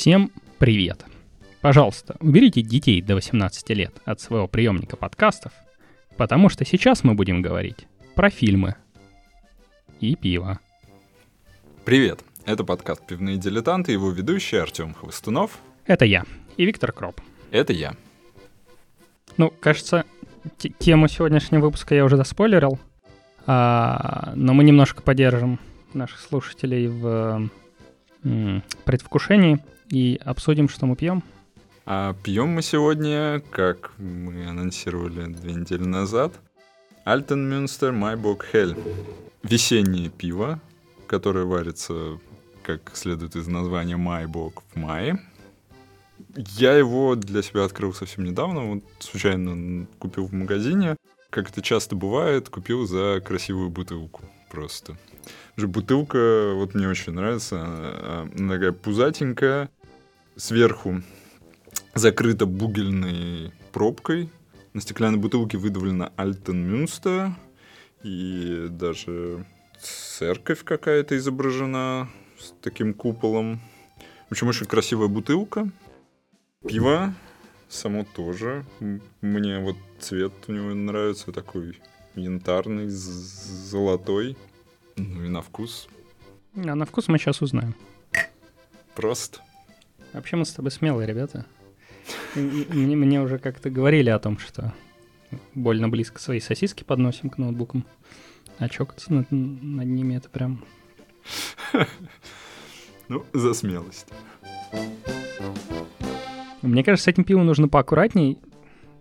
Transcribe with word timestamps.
Всем 0.00 0.32
привет! 0.56 1.04
Пожалуйста, 1.60 2.16
уберите 2.20 2.62
детей 2.62 3.02
до 3.02 3.16
18 3.16 3.68
лет 3.76 3.92
от 4.06 4.18
своего 4.18 4.48
приемника 4.48 4.96
подкастов, 4.96 5.52
потому 6.16 6.48
что 6.48 6.64
сейчас 6.64 7.04
мы 7.04 7.12
будем 7.12 7.42
говорить 7.42 7.86
про 8.14 8.30
фильмы 8.30 8.76
и 10.00 10.16
пиво. 10.16 10.58
Привет! 11.84 12.24
Это 12.46 12.64
подкаст 12.64 13.06
«Пивные 13.06 13.36
дилетанты» 13.36 13.92
и 13.92 13.96
его 13.96 14.10
ведущий 14.10 14.56
Артем 14.56 14.94
Хвостунов. 14.94 15.58
Это 15.84 16.06
я 16.06 16.24
и 16.56 16.64
Виктор 16.64 16.92
Кроп. 16.92 17.20
Это 17.50 17.74
я. 17.74 17.92
Ну, 19.36 19.52
кажется, 19.60 20.06
тему 20.78 21.08
сегодняшнего 21.08 21.66
выпуска 21.66 21.94
я 21.94 22.06
уже 22.06 22.16
заспойлерил, 22.16 22.80
а, 23.46 24.32
но 24.34 24.54
мы 24.54 24.64
немножко 24.64 25.02
поддержим 25.02 25.60
наших 25.92 26.20
слушателей 26.20 26.88
в 26.88 27.50
м, 28.24 28.62
предвкушении 28.86 29.62
и 29.90 30.20
обсудим, 30.24 30.68
что 30.68 30.86
мы 30.86 30.96
пьем. 30.96 31.22
А 31.86 32.14
пьем 32.22 32.50
мы 32.50 32.62
сегодня, 32.62 33.42
как 33.50 33.92
мы 33.98 34.46
анонсировали 34.46 35.26
две 35.26 35.54
недели 35.54 35.82
назад, 35.82 36.32
Альтен 37.04 37.48
Мюнстер 37.48 37.92
Майбок 37.92 38.46
Хель. 38.50 38.76
Весеннее 39.42 40.10
пиво, 40.10 40.60
которое 41.06 41.44
варится, 41.44 42.18
как 42.62 42.92
следует 42.94 43.36
из 43.36 43.48
названия, 43.48 43.96
Майбок 43.96 44.62
в 44.72 44.76
мае. 44.76 45.18
Я 46.36 46.74
его 46.74 47.16
для 47.16 47.42
себя 47.42 47.64
открыл 47.64 47.92
совсем 47.94 48.24
недавно, 48.24 48.74
вот 48.74 48.84
случайно 49.00 49.86
купил 49.98 50.26
в 50.26 50.32
магазине. 50.32 50.96
Как 51.30 51.48
это 51.48 51.62
часто 51.62 51.96
бывает, 51.96 52.48
купил 52.48 52.86
за 52.86 53.20
красивую 53.24 53.70
бутылку 53.70 54.22
просто. 54.50 54.96
Уже 55.56 55.66
бутылка, 55.66 56.52
вот 56.54 56.74
мне 56.74 56.88
очень 56.88 57.14
нравится, 57.14 57.62
она 57.62 58.28
она 58.38 58.54
такая 58.54 58.72
пузатенькая, 58.72 59.70
сверху 60.36 61.02
закрыта 61.94 62.46
бугельной 62.46 63.52
пробкой. 63.72 64.30
На 64.72 64.80
стеклянной 64.80 65.18
бутылке 65.18 65.58
выдавлена 65.58 66.12
Альтен 66.16 66.56
Мюнстер. 66.68 67.32
И 68.02 68.68
даже 68.70 69.44
церковь 69.80 70.64
какая-то 70.64 71.16
изображена 71.16 72.08
с 72.38 72.52
таким 72.62 72.94
куполом. 72.94 73.60
В 74.28 74.32
общем, 74.32 74.48
очень 74.48 74.66
красивая 74.66 75.08
бутылка. 75.08 75.70
Пиво 76.66 77.14
само 77.68 78.04
тоже. 78.04 78.64
Мне 79.20 79.58
вот 79.58 79.76
цвет 79.98 80.32
у 80.48 80.52
него 80.52 80.72
нравится 80.74 81.32
такой 81.32 81.78
янтарный, 82.14 82.88
золотой. 82.88 84.36
Ну 84.96 85.24
и 85.24 85.28
на 85.28 85.40
вкус 85.42 85.88
А 86.54 86.74
на 86.74 86.84
вкус 86.84 87.08
мы 87.08 87.18
сейчас 87.18 87.42
узнаем. 87.42 87.74
просто. 88.94 89.40
Вообще 90.12 90.36
мы 90.36 90.44
с 90.44 90.52
тобой 90.52 90.70
смелые 90.70 91.06
ребята. 91.06 91.46
Мне, 92.34 92.96
мне 92.96 93.20
уже 93.20 93.38
как-то 93.38 93.70
говорили 93.70 94.10
о 94.10 94.18
том, 94.18 94.38
что 94.38 94.74
больно 95.54 95.88
близко 95.88 96.20
свои 96.20 96.40
сосиски 96.40 96.82
подносим 96.82 97.30
к 97.30 97.38
ноутбукам. 97.38 97.86
А 98.58 98.68
чокаться 98.68 99.12
над, 99.12 99.30
над 99.30 99.86
ними 99.86 100.16
это 100.16 100.28
прям... 100.28 100.64
Ну, 103.08 103.26
за 103.32 103.54
смелость. 103.54 104.06
Мне 106.62 106.84
кажется, 106.84 107.06
с 107.06 107.08
этим 107.08 107.24
пивом 107.24 107.44
нужно 107.44 107.66
поаккуратней, 107.66 108.38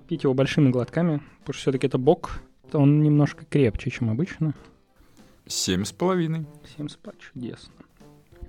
пить 0.07 0.23
его 0.23 0.33
большими 0.33 0.69
глотками, 0.69 1.21
потому 1.41 1.53
что 1.53 1.61
все-таки 1.61 1.85
это 1.85 1.99
бок, 1.99 2.41
то 2.71 2.79
он 2.79 3.03
немножко 3.03 3.45
крепче, 3.45 3.91
чем 3.91 4.09
обычно. 4.09 4.55
Семь 5.45 5.85
с 5.85 5.91
половиной. 5.91 6.47
Всем 6.63 6.89
спать, 6.89 7.19
чудесно. 7.19 7.71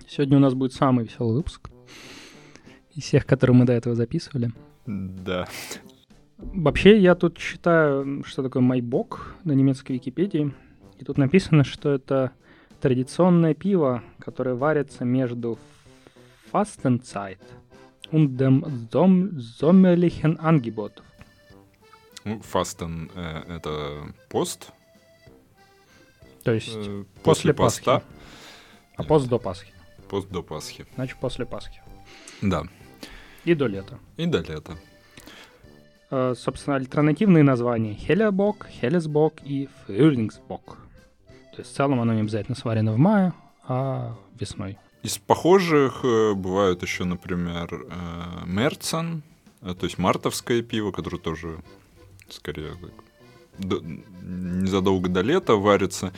Сегодня 0.08 0.38
у 0.38 0.40
нас 0.40 0.54
будет 0.54 0.72
самый 0.72 1.04
веселый 1.04 1.36
выпуск 1.36 1.68
из 2.94 3.04
всех, 3.04 3.26
которые 3.26 3.56
мы 3.56 3.64
до 3.64 3.72
этого 3.72 3.94
записывали. 3.94 4.50
Да. 4.86 5.46
Вообще, 6.38 6.98
я 6.98 7.14
тут 7.14 7.38
читаю, 7.38 8.24
что 8.24 8.42
такое 8.42 8.62
майбок 8.62 9.34
на 9.44 9.52
немецкой 9.52 9.92
Википедии. 9.92 10.52
И 10.98 11.04
тут 11.04 11.18
написано, 11.18 11.64
что 11.64 11.90
это 11.90 12.32
традиционное 12.80 13.54
пиво, 13.54 14.02
которое 14.18 14.54
варится 14.54 15.04
между 15.04 15.58
Fastenzeit 16.52 17.38
und 18.10 18.36
dem 18.36 18.88
Som 18.90 19.38
sommerlichen 19.38 20.38
Angebot. 20.38 21.02
Ну, 22.24 22.40
фастен 22.42 23.10
э, 23.14 23.56
это 23.56 24.12
пост. 24.28 24.72
То 26.42 26.52
есть 26.52 26.74
э, 26.74 27.04
после 27.22 27.54
после 27.54 27.54
поста. 27.54 27.94
Пасхи. 27.94 28.06
А 28.96 29.02
пост 29.04 29.28
до 29.28 29.38
Пасхи. 29.38 29.72
Пост 30.08 30.28
до 30.28 30.42
Пасхи. 30.42 30.86
Значит, 30.96 31.18
после 31.18 31.46
Пасхи. 31.46 31.80
Да. 32.42 32.64
И 33.44 33.54
до 33.54 33.66
лета. 33.66 33.98
И 34.16 34.26
до 34.26 34.40
лета. 34.40 34.76
Э, 36.10 36.34
собственно, 36.36 36.76
альтернативные 36.76 37.44
названия 37.44 37.94
Хелябок, 37.94 38.66
Хелесбок 38.68 39.34
и 39.44 39.68
Фюрлингсбок. 39.86 40.78
То 41.54 41.58
есть 41.58 41.72
в 41.72 41.76
целом 41.76 42.00
оно 42.00 42.12
не 42.14 42.20
обязательно 42.20 42.56
сварено 42.56 42.92
в 42.92 42.98
мае, 42.98 43.32
а 43.66 44.16
весной. 44.38 44.76
Из 45.02 45.18
похожих 45.18 46.00
э, 46.04 46.34
бывают 46.34 46.82
еще, 46.82 47.04
например, 47.04 47.68
э, 47.72 48.44
Мерцен, 48.46 49.22
то 49.60 49.84
есть 49.84 49.98
мартовское 49.98 50.62
пиво, 50.62 50.90
которое 50.90 51.18
тоже 51.18 51.58
скорее 52.30 52.72
незадолго 53.58 55.08
до 55.08 55.20
лета 55.20 55.54
варится. 55.54 56.12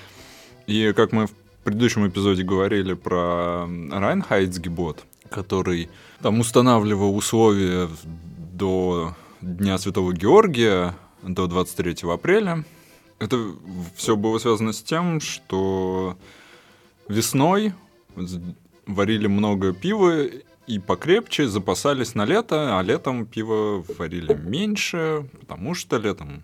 И 0.66 0.93
как 0.94 1.12
мы 1.12 1.27
в 1.27 1.33
предыдущем 1.65 2.06
эпизоде 2.09 2.44
говорили 2.44 2.94
про 2.94 3.66
Райнхайцгебот, 3.66 5.04
который 5.32 5.88
там 6.20 6.41
устанавливал 6.41 7.16
условия 7.16 7.88
до 8.53 9.15
Дня 9.41 9.78
Святого 9.78 10.12
Георгия, 10.12 10.94
до 11.22 11.47
23 11.47 12.10
апреля. 12.12 12.65
Это 13.19 13.38
все 13.97 14.16
было 14.16 14.38
связано 14.38 14.72
с 14.72 14.82
тем, 14.82 15.21
что 15.21 16.16
весной 17.09 17.72
варили 18.87 19.26
много 19.26 19.72
пива 19.72 20.26
и 20.66 20.78
покрепче, 20.78 21.48
запасались 21.48 22.15
на 22.15 22.25
лето, 22.25 22.78
а 22.78 22.82
летом 22.82 23.26
пиво 23.26 23.84
варили 23.98 24.34
меньше, 24.34 25.28
потому 25.41 25.75
что 25.75 25.98
летом 25.98 26.42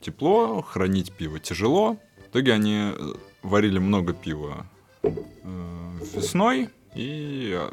тепло, 0.00 0.62
хранить 0.62 1.12
пиво 1.12 1.38
тяжело. 1.38 1.98
В 2.26 2.30
итоге 2.30 2.52
они 2.52 2.92
э, 2.92 3.14
варили 3.42 3.78
много 3.78 4.12
пива 4.12 4.66
э, 5.02 5.10
весной, 6.14 6.68
и, 6.94 7.52
э, 7.54 7.70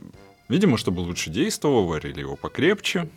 видимо, 0.49 0.77
чтобы 0.77 0.99
лучше 0.99 1.29
действовало, 1.29 1.85
варили 1.87 2.19
его 2.19 2.35
покрепче. 2.35 3.07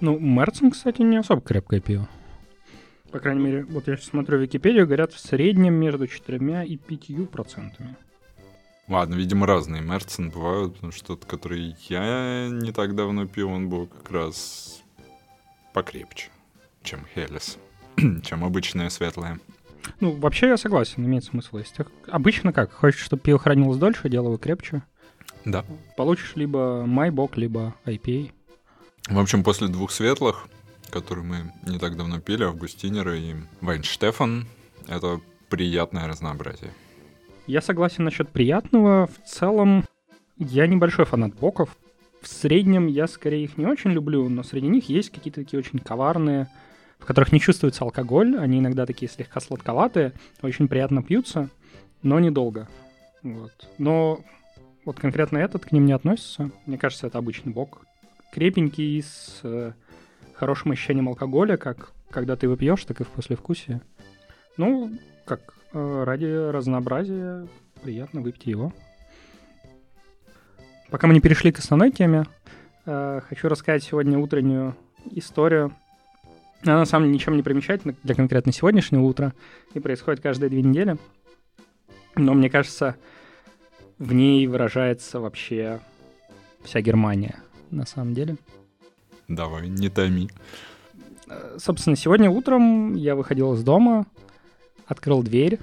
Ну, 0.00 0.18
Мерцен, 0.18 0.70
кстати, 0.70 1.02
не 1.02 1.16
особо 1.16 1.40
крепкое 1.40 1.80
пиво. 1.80 2.08
По 3.10 3.18
крайней 3.18 3.42
мере, 3.42 3.64
вот 3.64 3.88
я 3.88 3.96
сейчас 3.96 4.10
смотрю 4.10 4.38
Википедию, 4.38 4.86
говорят, 4.86 5.12
в 5.12 5.18
среднем 5.18 5.74
между 5.74 6.06
4 6.06 6.66
и 6.66 6.76
5 6.76 7.30
процентами. 7.30 7.96
Ладно, 8.88 9.14
видимо, 9.14 9.46
разные 9.46 9.82
Мерцен 9.82 10.30
бывают, 10.30 10.74
потому 10.74 10.92
что 10.92 11.08
тот, 11.08 11.24
который 11.24 11.76
я 11.88 12.48
не 12.50 12.72
так 12.72 12.94
давно 12.94 13.26
пил, 13.26 13.50
он 13.50 13.68
был 13.68 13.86
как 13.86 14.10
раз 14.10 14.82
покрепче, 15.72 16.28
чем 16.82 17.06
Хелес, 17.14 17.58
чем 18.24 18.44
обычное 18.44 18.90
светлое. 18.90 19.38
Ну, 20.00 20.12
вообще 20.12 20.48
я 20.48 20.56
согласен, 20.56 21.04
имеет 21.04 21.24
смысл. 21.24 21.58
Если 21.58 21.86
обычно 22.08 22.52
как, 22.52 22.72
хочешь, 22.72 23.00
чтобы 23.00 23.22
пиво 23.22 23.38
хранилось 23.38 23.78
дольше, 23.78 24.08
делай 24.08 24.26
его 24.26 24.38
крепче. 24.38 24.82
Да. 25.44 25.64
Получишь 25.96 26.36
либо 26.36 26.84
майбок, 26.86 27.36
либо 27.36 27.74
IPA. 27.84 28.32
В 29.08 29.18
общем, 29.18 29.42
после 29.42 29.68
двух 29.68 29.90
светлых, 29.90 30.46
которые 30.90 31.24
мы 31.24 31.52
не 31.66 31.78
так 31.78 31.96
давно 31.96 32.20
пили, 32.20 32.44
Августинера 32.44 33.16
и 33.16 33.34
Вайнштефан, 33.60 34.46
это 34.86 35.20
приятное 35.48 36.06
разнообразие. 36.06 36.72
Я 37.46 37.60
согласен 37.60 38.04
насчет 38.04 38.28
приятного. 38.28 39.08
В 39.08 39.28
целом, 39.28 39.84
я 40.38 40.66
небольшой 40.66 41.04
фанат 41.04 41.34
боков. 41.34 41.76
В 42.22 42.28
среднем 42.28 42.86
я 42.86 43.06
скорее 43.08 43.44
их 43.44 43.56
не 43.56 43.66
очень 43.66 43.90
люблю, 43.90 44.28
но 44.28 44.42
среди 44.42 44.68
них 44.68 44.88
есть 44.88 45.10
какие-то 45.10 45.40
такие 45.40 45.58
очень 45.58 45.78
коварные, 45.78 46.48
в 46.98 47.06
которых 47.06 47.32
не 47.32 47.40
чувствуется 47.40 47.84
алкоголь. 47.84 48.36
Они 48.38 48.58
иногда 48.58 48.84
такие 48.84 49.10
слегка 49.10 49.40
сладковатые, 49.40 50.12
очень 50.42 50.68
приятно 50.68 51.02
пьются, 51.02 51.48
но 52.02 52.20
недолго. 52.20 52.68
Вот. 53.22 53.52
Но 53.78 54.20
вот 54.90 54.98
конкретно 54.98 55.38
этот 55.38 55.66
к 55.66 55.70
ним 55.70 55.86
не 55.86 55.92
относится. 55.92 56.50
Мне 56.66 56.76
кажется, 56.76 57.06
это 57.06 57.18
обычный 57.18 57.52
бок. 57.52 57.82
Крепенький, 58.32 59.00
с 59.00 59.38
э, 59.44 59.72
хорошим 60.34 60.72
ощущением 60.72 61.08
алкоголя, 61.08 61.56
как 61.56 61.92
когда 62.10 62.34
ты 62.34 62.46
его 62.46 62.56
пьешь, 62.56 62.84
так 62.84 63.00
и 63.00 63.04
в 63.04 63.08
послевкусии. 63.08 63.80
Ну, 64.56 64.90
как 65.26 65.54
э, 65.72 66.02
ради 66.04 66.24
разнообразия 66.50 67.46
приятно 67.84 68.20
выпить 68.20 68.46
его. 68.46 68.72
Пока 70.90 71.06
мы 71.06 71.14
не 71.14 71.20
перешли 71.20 71.52
к 71.52 71.60
основной 71.60 71.92
теме, 71.92 72.24
э, 72.84 73.20
хочу 73.28 73.48
рассказать 73.48 73.84
сегодня 73.84 74.18
утреннюю 74.18 74.74
историю. 75.12 75.72
Она 76.64 76.78
на 76.78 76.84
самом 76.84 77.04
деле 77.04 77.14
ничем 77.14 77.36
не 77.36 77.44
примечательна 77.44 77.94
для 78.02 78.16
конкретно 78.16 78.50
сегодняшнего 78.50 79.02
утра 79.02 79.34
и 79.72 79.78
происходит 79.78 80.20
каждые 80.20 80.50
две 80.50 80.62
недели. 80.62 80.96
Но 82.16 82.34
мне 82.34 82.50
кажется, 82.50 82.96
в 84.00 84.14
ней 84.14 84.46
выражается 84.46 85.20
вообще 85.20 85.78
вся 86.64 86.80
Германия, 86.80 87.38
на 87.70 87.86
самом 87.86 88.14
деле. 88.14 88.36
Давай, 89.28 89.68
не 89.68 89.90
томи. 89.90 90.30
Э, 91.28 91.58
собственно, 91.58 91.96
сегодня 91.96 92.30
утром 92.30 92.94
я 92.94 93.14
выходил 93.14 93.52
из 93.52 93.62
дома, 93.62 94.06
открыл 94.86 95.22
дверь 95.22 95.60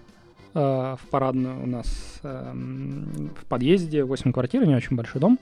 э, 0.54 0.60
в 0.60 1.00
парадную 1.10 1.64
у 1.64 1.66
нас 1.66 2.20
э, 2.24 2.54
в 2.54 3.46
подъезде, 3.46 4.04
8 4.04 4.32
квартир, 4.32 4.66
не 4.66 4.76
очень 4.76 4.96
большой 4.96 5.20
дом. 5.20 5.40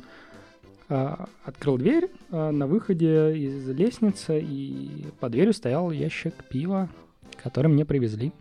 Э, 0.87 1.17
открыл 1.43 1.77
дверь 1.77 2.09
э, 2.31 2.51
на 2.51 2.65
выходе 2.65 3.37
из 3.37 3.67
лестницы, 3.67 4.39
и 4.39 5.07
под 5.19 5.33
дверью 5.33 5.53
стоял 5.53 5.91
ящик 5.91 6.33
пива, 6.49 6.87
который 7.43 7.67
мне 7.67 7.83
привезли 7.83 8.31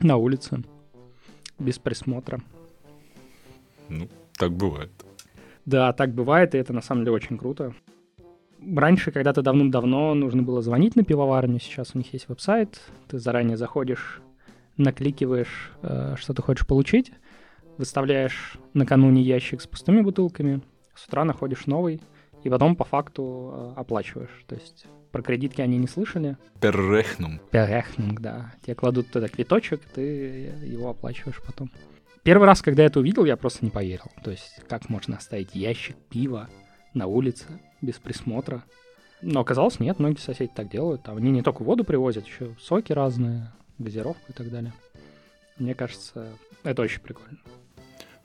на 0.00 0.16
улице 0.16 0.64
без 1.60 1.78
присмотра. 1.78 2.40
Ну, 3.88 4.08
так 4.38 4.52
бывает. 4.52 4.90
Да, 5.66 5.92
так 5.92 6.12
бывает, 6.12 6.54
и 6.54 6.58
это 6.58 6.72
на 6.72 6.82
самом 6.82 7.04
деле 7.04 7.16
очень 7.16 7.38
круто. 7.38 7.74
Раньше, 8.76 9.10
когда-то 9.10 9.42
давным-давно 9.42 10.14
нужно 10.14 10.42
было 10.42 10.62
звонить 10.62 10.96
на 10.96 11.04
пивоварню, 11.04 11.58
сейчас 11.58 11.90
у 11.94 11.98
них 11.98 12.12
есть 12.12 12.28
веб-сайт, 12.28 12.80
ты 13.08 13.18
заранее 13.18 13.56
заходишь, 13.56 14.20
накликиваешь, 14.76 15.72
э, 15.82 16.14
что 16.18 16.32
ты 16.32 16.42
хочешь 16.42 16.66
получить, 16.66 17.12
выставляешь 17.76 18.56
накануне 18.72 19.22
ящик 19.22 19.60
с 19.60 19.66
пустыми 19.66 20.00
бутылками, 20.00 20.62
с 20.94 21.06
утра 21.06 21.24
находишь 21.24 21.66
новый, 21.66 22.00
и 22.42 22.50
потом 22.50 22.76
по 22.76 22.84
факту 22.84 23.74
э, 23.76 23.80
оплачиваешь. 23.80 24.44
То 24.46 24.54
есть 24.54 24.86
про 25.12 25.22
кредитки 25.22 25.60
они 25.60 25.78
не 25.78 25.86
слышали. 25.86 26.36
Перрехнум. 26.60 27.40
Перрехнум, 27.50 28.16
да. 28.16 28.52
Тебе 28.62 28.74
кладут 28.74 29.10
туда 29.10 29.28
квиточек, 29.28 29.80
ты 29.94 30.52
его 30.64 30.90
оплачиваешь 30.90 31.40
потом. 31.46 31.70
Первый 32.24 32.46
раз, 32.46 32.62
когда 32.62 32.82
я 32.82 32.86
это 32.86 33.00
увидел, 33.00 33.26
я 33.26 33.36
просто 33.36 33.64
не 33.64 33.70
поверил. 33.70 34.10
То 34.24 34.30
есть, 34.30 34.60
как 34.66 34.88
можно 34.88 35.18
оставить 35.18 35.54
ящик 35.54 35.94
пива 36.08 36.48
на 36.94 37.06
улице 37.06 37.44
без 37.82 37.96
присмотра? 37.96 38.64
Но 39.20 39.40
оказалось, 39.40 39.78
нет, 39.78 39.98
многие 39.98 40.20
соседи 40.20 40.50
так 40.54 40.70
делают. 40.70 41.06
Они 41.08 41.30
не 41.30 41.42
только 41.42 41.62
воду 41.62 41.84
привозят, 41.84 42.26
еще 42.26 42.56
соки 42.58 42.92
разные, 42.92 43.52
газировку 43.78 44.22
и 44.30 44.32
так 44.32 44.50
далее. 44.50 44.72
Мне 45.58 45.74
кажется, 45.74 46.28
это 46.62 46.80
очень 46.80 47.00
прикольно. 47.00 47.38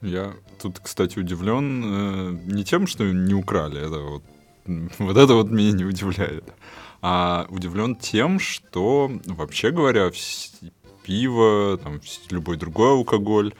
Я 0.00 0.32
тут, 0.62 0.78
кстати, 0.80 1.18
удивлен 1.18 1.84
э, 1.84 2.38
не 2.46 2.64
тем, 2.64 2.86
что 2.86 3.04
не 3.04 3.34
украли, 3.34 3.86
это 3.86 3.98
вот, 3.98 4.22
вот 4.98 5.16
это 5.18 5.34
вот 5.34 5.50
меня 5.50 5.72
не 5.72 5.84
удивляет, 5.84 6.44
а 7.02 7.46
удивлен 7.50 7.96
тем, 7.96 8.38
что, 8.38 9.10
вообще 9.26 9.70
говоря, 9.70 10.10
пиво, 11.04 11.78
там, 11.82 12.00
любой 12.30 12.56
другой 12.56 12.92
алкоголь, 12.92 13.52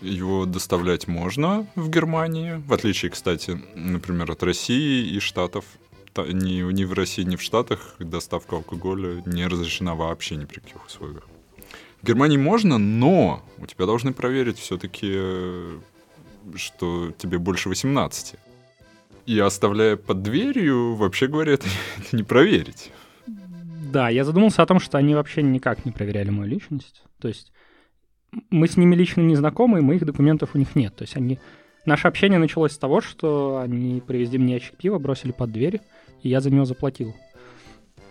его 0.00 0.46
доставлять 0.46 1.08
можно 1.08 1.66
в 1.74 1.88
Германии, 1.88 2.62
в 2.66 2.72
отличие, 2.72 3.10
кстати, 3.10 3.60
например, 3.74 4.30
от 4.30 4.42
России 4.42 5.08
и 5.08 5.18
Штатов. 5.20 5.64
Ни, 6.16 6.62
ни 6.72 6.84
в 6.84 6.94
России, 6.94 7.22
ни 7.22 7.36
в 7.36 7.42
Штатах 7.42 7.96
доставка 7.98 8.56
алкоголя 8.56 9.22
не 9.26 9.46
разрешена 9.46 9.94
вообще 9.94 10.36
ни 10.36 10.46
при 10.46 10.60
каких 10.60 10.86
условиях. 10.86 11.28
В 12.00 12.06
Германии 12.06 12.38
можно, 12.38 12.78
но 12.78 13.44
у 13.58 13.66
тебя 13.66 13.84
должны 13.84 14.14
проверить 14.14 14.58
все-таки, 14.58 15.12
что 16.54 17.12
тебе 17.18 17.38
больше 17.38 17.68
18. 17.68 18.36
И 19.26 19.38
оставляя 19.38 19.96
под 19.96 20.22
дверью, 20.22 20.94
вообще 20.94 21.26
говоря, 21.26 21.52
это, 21.54 21.66
это 21.98 22.16
не 22.16 22.22
проверить. 22.22 22.92
Да, 23.26 24.08
я 24.08 24.24
задумался 24.24 24.62
о 24.62 24.66
том, 24.66 24.80
что 24.80 24.98
они 24.98 25.14
вообще 25.14 25.42
никак 25.42 25.84
не 25.84 25.92
проверяли 25.92 26.30
мою 26.30 26.48
личность. 26.48 27.02
То 27.20 27.28
есть 27.28 27.52
мы 28.50 28.68
с 28.68 28.76
ними 28.76 28.94
лично 28.94 29.20
не 29.22 29.36
знакомы, 29.36 29.78
и 29.78 29.82
моих 29.82 30.04
документов 30.04 30.50
у 30.54 30.58
них 30.58 30.74
нет. 30.74 30.94
То 30.96 31.02
есть 31.02 31.16
они... 31.16 31.38
Наше 31.84 32.08
общение 32.08 32.38
началось 32.38 32.72
с 32.72 32.78
того, 32.78 33.00
что 33.00 33.58
они 33.58 34.00
привезли 34.00 34.38
мне 34.38 34.54
ящик 34.54 34.76
пива, 34.76 34.98
бросили 34.98 35.30
под 35.30 35.52
дверь, 35.52 35.80
и 36.22 36.28
я 36.28 36.40
за 36.40 36.50
него 36.50 36.64
заплатил. 36.64 37.14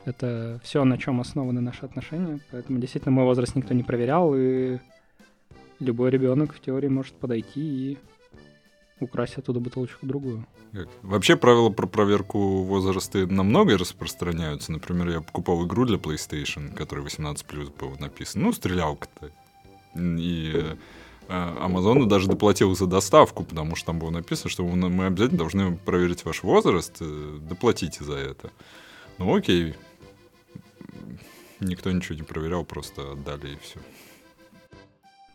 Это 0.05 0.61
все, 0.63 0.83
на 0.85 0.97
чем 0.97 1.19
основаны 1.19 1.61
наши 1.61 1.85
отношения. 1.85 2.39
Поэтому 2.51 2.79
действительно 2.79 3.11
мой 3.11 3.25
возраст 3.25 3.55
никто 3.55 3.73
не 3.73 3.83
проверял, 3.83 4.33
и 4.35 4.77
любой 5.79 6.11
ребенок 6.11 6.53
в 6.53 6.61
теории 6.61 6.87
может 6.87 7.15
подойти 7.15 7.91
и 7.91 7.97
украсть 8.99 9.37
оттуда 9.37 9.59
бутылочку 9.59 10.05
другую. 10.05 10.45
Вообще 11.01 11.35
правила 11.35 11.69
про 11.69 11.87
проверку 11.87 12.63
возраста 12.63 13.25
намного 13.27 13.77
распространяются. 13.77 14.71
Например, 14.71 15.09
я 15.09 15.21
покупал 15.21 15.65
игру 15.65 15.85
для 15.85 15.97
PlayStation, 15.97 16.73
которая 16.73 17.03
18 17.03 17.45
плюс 17.45 17.69
было 17.69 17.95
написано. 17.99 18.45
Ну, 18.45 18.53
стрелялка-то. 18.53 19.31
И 19.95 20.53
э, 20.53 20.75
Амазону 21.29 22.05
даже 22.05 22.27
доплатил 22.27 22.75
за 22.75 22.87
доставку, 22.87 23.43
потому 23.43 23.75
что 23.75 23.87
там 23.87 23.99
было 23.99 24.09
написано, 24.11 24.49
что 24.49 24.63
мы 24.65 25.05
обязательно 25.05 25.39
должны 25.39 25.77
проверить 25.77 26.25
ваш 26.25 26.43
возраст, 26.43 26.97
э, 26.99 27.37
доплатите 27.41 28.03
за 28.03 28.15
это. 28.15 28.51
Ну 29.17 29.35
окей. 29.35 29.75
Никто 31.59 31.91
ничего 31.91 32.15
не 32.15 32.23
проверял, 32.23 32.65
просто 32.65 33.13
отдали 33.13 33.53
и 33.53 33.57
все. 33.61 33.79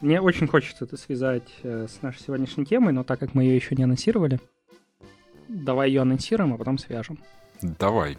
Мне 0.00 0.20
очень 0.20 0.46
хочется 0.46 0.84
это 0.84 0.96
связать 0.96 1.48
э, 1.62 1.86
с 1.88 2.02
нашей 2.02 2.22
сегодняшней 2.22 2.64
темой, 2.64 2.92
но 2.92 3.04
так 3.04 3.20
как 3.20 3.34
мы 3.34 3.44
ее 3.44 3.56
еще 3.56 3.74
не 3.74 3.84
анонсировали, 3.84 4.40
давай 5.48 5.88
ее 5.88 6.02
анонсируем, 6.02 6.54
а 6.54 6.58
потом 6.58 6.78
свяжем. 6.78 7.18
Давай. 7.60 8.16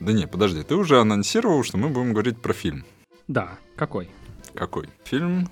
Да 0.00 0.12
не, 0.12 0.26
подожди, 0.26 0.62
ты 0.62 0.76
уже 0.76 1.00
анонсировал, 1.00 1.62
что 1.64 1.76
мы 1.76 1.88
будем 1.88 2.12
говорить 2.12 2.40
про 2.40 2.52
фильм. 2.52 2.84
Да, 3.26 3.58
какой? 3.76 4.08
Какой? 4.58 4.88
Фильм? 5.04 5.48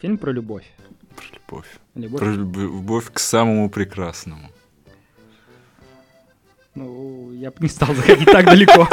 Фильм 0.00 0.18
про 0.18 0.30
любовь. 0.30 0.70
Про 1.16 1.24
любовь. 1.34 1.66
Любовь. 1.96 2.20
Про 2.20 2.30
любовь 2.30 3.10
к 3.12 3.18
самому 3.18 3.68
прекрасному. 3.68 4.52
Ну, 6.76 7.32
я 7.32 7.50
бы 7.50 7.56
не 7.58 7.68
стал 7.68 7.92
заходить 7.92 8.26
так 8.26 8.44
далеко. 8.44 8.88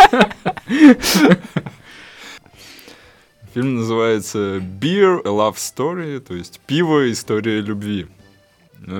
Фильм 3.54 3.76
называется 3.76 4.58
Beer 4.58 5.22
a 5.24 5.30
Love 5.30 5.58
Story, 5.58 6.20
то 6.20 6.34
есть 6.34 6.60
пиво 6.66 7.12
история 7.12 7.62
любви. 7.62 8.08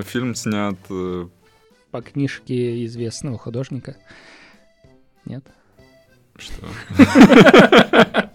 Фильм 0.04 0.36
снят 0.36 0.78
э, 0.92 1.28
по 1.90 2.02
книжке 2.04 2.86
известного 2.86 3.40
художника. 3.40 3.98
Нет? 5.26 5.44
Что? 6.38 6.68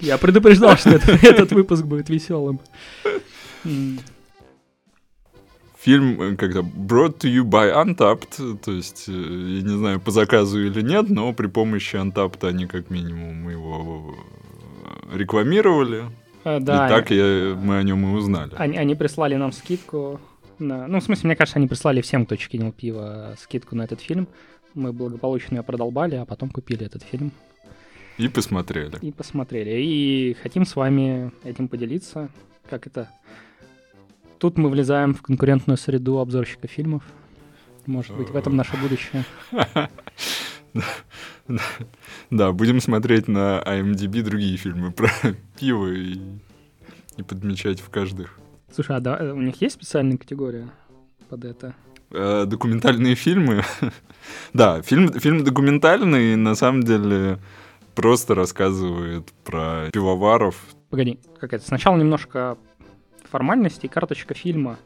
Я 0.00 0.18
предупреждал, 0.18 0.76
что 0.76 0.90
этот 1.22 1.52
выпуск 1.52 1.84
будет 1.84 2.08
веселым. 2.08 2.60
Фильм 5.78 6.20
э, 6.20 6.36
когда 6.36 6.60
brought 6.60 7.20
to 7.20 7.30
you 7.30 7.42
by 7.42 7.72
Untapped, 7.72 8.58
то 8.58 8.70
есть, 8.72 9.08
э, 9.08 9.12
я 9.12 9.62
не 9.62 9.78
знаю, 9.78 9.98
по 10.00 10.10
заказу 10.10 10.62
или 10.62 10.82
нет, 10.82 11.08
но 11.08 11.32
при 11.32 11.46
помощи 11.46 11.96
Untapped 11.96 12.46
они 12.46 12.66
как 12.66 12.90
минимум 12.90 13.48
его 13.48 14.14
э, 15.12 15.16
рекламировали. 15.16 16.04
Да, 16.44 16.58
и 16.58 16.88
так 16.88 17.10
я, 17.10 17.54
мы 17.54 17.78
о 17.78 17.82
нем 17.82 18.06
и 18.06 18.16
узнали. 18.16 18.52
Они, 18.56 18.76
они 18.76 18.94
прислали 18.94 19.36
нам 19.36 19.52
скидку. 19.52 20.20
На, 20.58 20.86
ну, 20.86 21.00
в 21.00 21.02
смысле, 21.02 21.28
мне 21.28 21.36
кажется, 21.36 21.58
они 21.58 21.66
прислали 21.66 22.02
всем, 22.02 22.26
кто 22.26 22.36
чекинил 22.36 22.72
пиво, 22.72 23.34
скидку 23.38 23.74
на 23.74 23.82
этот 23.82 24.00
фильм. 24.00 24.28
Мы 24.74 24.92
благополучно 24.92 25.56
ее 25.56 25.62
продолбали, 25.62 26.16
а 26.16 26.26
потом 26.26 26.50
купили 26.50 26.84
этот 26.84 27.02
фильм. 27.02 27.32
И 28.20 28.28
посмотрели. 28.28 28.98
И 29.00 29.12
посмотрели. 29.12 29.82
И 29.82 30.36
хотим 30.42 30.66
с 30.66 30.76
вами 30.76 31.32
этим 31.42 31.68
поделиться. 31.68 32.28
Как 32.68 32.86
это? 32.86 33.08
Тут 34.38 34.58
мы 34.58 34.68
влезаем 34.68 35.14
в 35.14 35.22
конкурентную 35.22 35.78
среду 35.78 36.18
обзорщика 36.18 36.68
фильмов. 36.68 37.02
Может 37.86 38.14
быть, 38.16 38.28
в 38.28 38.36
этом 38.36 38.56
наше 38.56 38.76
будущее. 38.76 39.24
Да, 42.30 42.52
будем 42.52 42.80
смотреть 42.80 43.26
на 43.26 43.60
IMDb 43.66 44.22
другие 44.22 44.56
фильмы 44.56 44.92
про 44.92 45.10
пиво 45.58 45.88
и, 45.88 46.20
и 47.16 47.22
подмечать 47.24 47.80
в 47.80 47.88
каждых. 47.88 48.38
Слушай, 48.72 48.96
а 48.96 49.00
да, 49.00 49.16
э, 49.18 49.32
у 49.32 49.40
них 49.40 49.60
есть 49.60 49.74
специальная 49.74 50.16
категория 50.16 50.70
под 51.28 51.44
это? 51.44 51.74
Э, 52.12 52.44
документальные 52.46 53.16
фильмы. 53.16 53.64
да, 54.52 54.80
фильм, 54.82 55.12
фильм 55.12 55.42
документальный, 55.42 56.36
на 56.36 56.54
самом 56.54 56.84
деле, 56.84 57.40
просто 58.00 58.34
рассказывает 58.34 59.30
про 59.44 59.90
пивоваров. 59.92 60.56
Погоди, 60.88 61.20
как 61.38 61.52
это? 61.52 61.66
Сначала 61.66 61.98
немножко 61.98 62.56
формальностей. 63.30 63.90
Карточка 63.90 64.32
фильма 64.32 64.78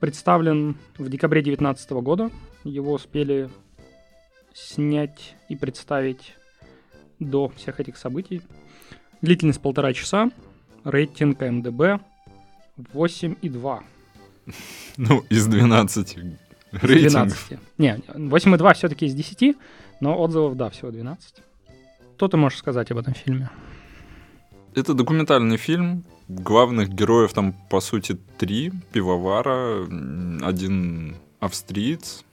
представлен 0.00 0.76
в 0.98 1.08
декабре 1.08 1.40
2019 1.40 1.90
года. 1.92 2.30
Его 2.62 2.92
успели 2.92 3.48
снять 4.52 5.34
и 5.48 5.56
представить 5.56 6.36
до 7.20 7.48
всех 7.56 7.80
этих 7.80 7.96
событий. 7.96 8.42
Длительность 9.22 9.62
полтора 9.62 9.94
часа. 9.94 10.30
Рейтинг 10.84 11.40
МДБ 11.40 12.00
8,2. 12.76 13.80
Ну, 14.98 15.24
из 15.30 15.46
12 15.46 16.18
рейтингов. 16.72 17.48
12. 17.48 17.58
Не, 17.78 17.96
8,2 18.08 18.74
все-таки 18.74 19.06
из 19.06 19.14
10, 19.14 19.56
но 20.00 20.20
отзывов, 20.20 20.54
да, 20.56 20.68
всего 20.68 20.90
12. 20.90 21.45
Что 22.16 22.28
ты 22.28 22.38
можешь 22.38 22.60
сказать 22.60 22.90
об 22.90 22.96
этом 22.96 23.12
фильме? 23.12 23.50
Это 24.74 24.94
документальный 24.94 25.58
фильм. 25.58 26.02
Главных 26.28 26.88
героев 26.88 27.34
там, 27.34 27.54
по 27.68 27.80
сути, 27.80 28.16
три. 28.38 28.72
Пивовара, 28.90 29.84
один 30.42 31.16
австриец, 31.40 32.24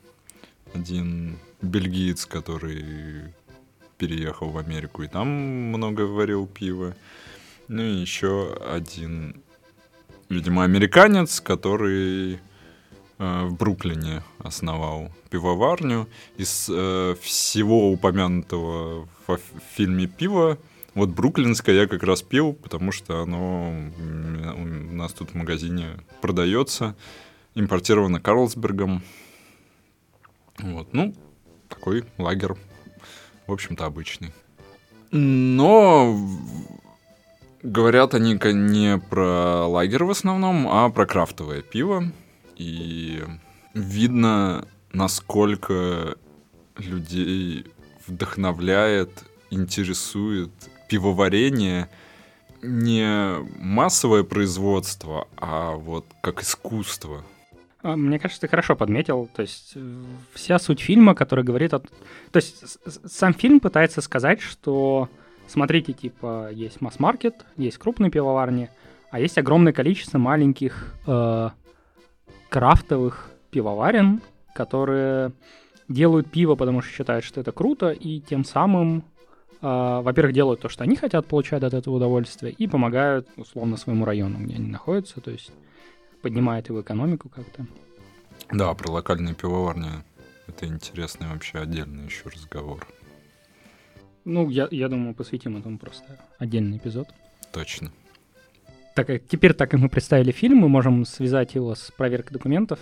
один 0.73 1.37
бельгиец, 1.61 2.25
который 2.25 3.33
переехал 3.97 4.51
в 4.51 4.57
Америку 4.57 5.03
и 5.03 5.09
там 5.09 5.27
много 5.27 6.03
варил 6.03 6.47
пива. 6.47 6.95
Ну 7.67 7.83
и 7.83 7.95
еще 7.95 8.57
один, 8.65 9.43
видимо, 10.29 10.63
американец, 10.63 11.41
который 11.41 12.39
в 13.17 13.51
Бруклине 13.51 14.23
основал 14.39 15.11
пивоварню. 15.29 16.07
Из 16.37 16.67
э, 16.69 17.15
всего 17.21 17.91
упомянутого 17.91 19.07
в 19.27 19.39
фильме 19.75 20.07
пива, 20.07 20.57
вот 20.95 21.09
бруклинское 21.09 21.75
я 21.75 21.87
как 21.87 22.03
раз 22.03 22.21
пил, 22.21 22.53
потому 22.53 22.91
что 22.91 23.21
оно 23.21 23.73
у 24.55 24.65
нас 24.93 25.13
тут 25.13 25.31
в 25.31 25.35
магазине 25.35 25.97
продается, 26.21 26.95
импортировано 27.55 28.19
Карлсбергом. 28.19 29.01
Вот, 30.59 30.93
ну, 30.93 31.15
такой 31.67 32.05
лагерь, 32.19 32.53
в 33.47 33.51
общем-то, 33.51 33.85
обычный. 33.85 34.31
Но 35.09 36.15
говорят 37.63 38.13
они 38.13 38.39
не 38.43 38.97
про 38.97 39.65
лагерь 39.65 40.03
в 40.03 40.11
основном, 40.11 40.67
а 40.67 40.89
про 40.89 41.05
крафтовое 41.07 41.61
пиво. 41.61 42.03
И 42.63 43.21
видно, 43.73 44.65
насколько 44.93 46.15
людей 46.77 47.65
вдохновляет, 48.07 49.09
интересует 49.49 50.51
пивоварение 50.87 51.89
не 52.61 53.35
массовое 53.59 54.23
производство, 54.23 55.27
а 55.35 55.73
вот 55.73 56.05
как 56.21 56.41
искусство. 56.41 57.25
А, 57.81 57.97
мне 57.97 58.17
кажется, 58.17 58.41
ты 58.41 58.47
хорошо 58.47 58.77
подметил. 58.77 59.29
То 59.35 59.41
есть 59.41 59.75
вся 60.33 60.57
суть 60.57 60.79
фильма, 60.79 61.15
который 61.15 61.43
говорит 61.43 61.73
о... 61.73 61.79
То 61.79 62.37
есть 62.37 62.77
сам 63.11 63.33
фильм 63.33 63.59
пытается 63.59 63.99
сказать, 63.99 64.39
что 64.39 65.09
смотрите, 65.47 65.91
типа, 65.91 66.49
есть 66.53 66.79
масс-маркет, 66.79 67.45
есть 67.57 67.77
крупные 67.77 68.09
пивоварни, 68.09 68.69
а 69.11 69.19
есть 69.19 69.37
огромное 69.37 69.73
количество 69.73 70.17
маленьких 70.17 70.95
э, 71.05 71.49
крафтовых 72.53 73.31
пивоварен, 73.49 74.21
которые 74.53 75.31
делают 75.87 76.29
пиво, 76.29 76.53
потому 76.53 76.83
что 76.83 76.93
считают, 76.93 77.25
что 77.25 77.41
это 77.41 77.51
круто, 77.51 77.89
и 77.89 78.19
тем 78.19 78.43
самым, 78.45 79.03
э, 79.59 80.01
во-первых, 80.03 80.35
делают 80.35 80.61
то, 80.61 80.69
что 80.69 80.83
они 80.83 80.95
хотят 80.95 81.25
получать 81.25 81.63
от 81.63 81.73
этого 81.73 81.95
удовольствие, 81.95 82.53
и 82.53 82.67
помогают, 82.67 83.27
условно, 83.37 83.75
своему 83.75 84.05
району, 84.05 84.37
где 84.37 84.53
они 84.57 84.67
находятся, 84.67 85.19
то 85.19 85.31
есть 85.31 85.51
поднимает 86.21 86.69
его 86.69 86.81
экономику 86.81 87.27
как-то. 87.27 87.65
Да, 88.51 88.71
про 88.75 88.91
локальные 88.91 89.33
пивоварни 89.33 89.89
это 90.45 90.67
интересный 90.67 91.29
вообще 91.29 91.57
отдельный 91.57 92.05
еще 92.05 92.29
разговор. 92.29 92.87
Ну, 94.25 94.47
я, 94.51 94.67
я 94.69 94.89
думаю, 94.89 95.15
посвятим 95.15 95.57
этому 95.57 95.79
просто 95.79 96.19
отдельный 96.37 96.77
эпизод. 96.77 97.07
Точно. 97.51 97.91
Так, 98.95 99.07
теперь, 99.27 99.53
так 99.53 99.71
как 99.71 99.79
мы 99.79 99.89
представили 99.89 100.31
фильм, 100.31 100.57
мы 100.57 100.69
можем 100.69 101.05
связать 101.05 101.55
его 101.55 101.75
с 101.75 101.91
проверкой 101.97 102.33
документов. 102.33 102.79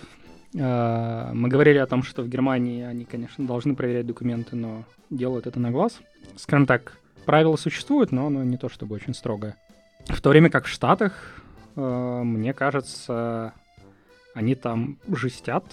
А, 0.58 1.32
мы 1.32 1.48
говорили 1.48 1.78
о 1.78 1.86
том, 1.86 2.02
что 2.02 2.22
в 2.22 2.28
Германии 2.28 2.84
они, 2.84 3.04
конечно, 3.04 3.46
должны 3.46 3.74
проверять 3.74 4.06
документы, 4.06 4.56
но 4.56 4.84
делают 5.10 5.46
это 5.46 5.58
на 5.58 5.70
глаз. 5.70 6.00
Скажем 6.36 6.66
так, 6.66 6.98
правила 7.24 7.56
существуют, 7.56 8.12
но 8.12 8.26
оно 8.26 8.44
не 8.44 8.58
то 8.58 8.68
чтобы 8.68 8.94
очень 8.94 9.14
строгое. 9.14 9.56
В 10.06 10.20
то 10.20 10.30
время 10.30 10.50
как 10.50 10.66
в 10.66 10.68
Штатах 10.68 11.42
Э, 11.76 12.22
мне 12.24 12.52
кажется, 12.52 13.54
они 14.34 14.54
там 14.54 14.98
жестят 15.08 15.64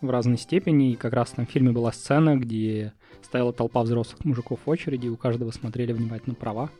в 0.00 0.10
разной 0.10 0.38
степени. 0.38 0.92
И 0.92 0.96
как 0.96 1.12
раз 1.12 1.30
там 1.30 1.46
в 1.46 1.50
фильме 1.50 1.72
была 1.72 1.92
сцена, 1.92 2.36
где 2.36 2.92
стояла 3.22 3.52
толпа 3.52 3.82
взрослых 3.82 4.24
мужиков 4.24 4.60
в 4.64 4.70
очереди, 4.70 5.08
у 5.08 5.16
каждого 5.16 5.50
смотрели 5.50 5.92
внимательно 5.92 6.34
права, 6.34 6.70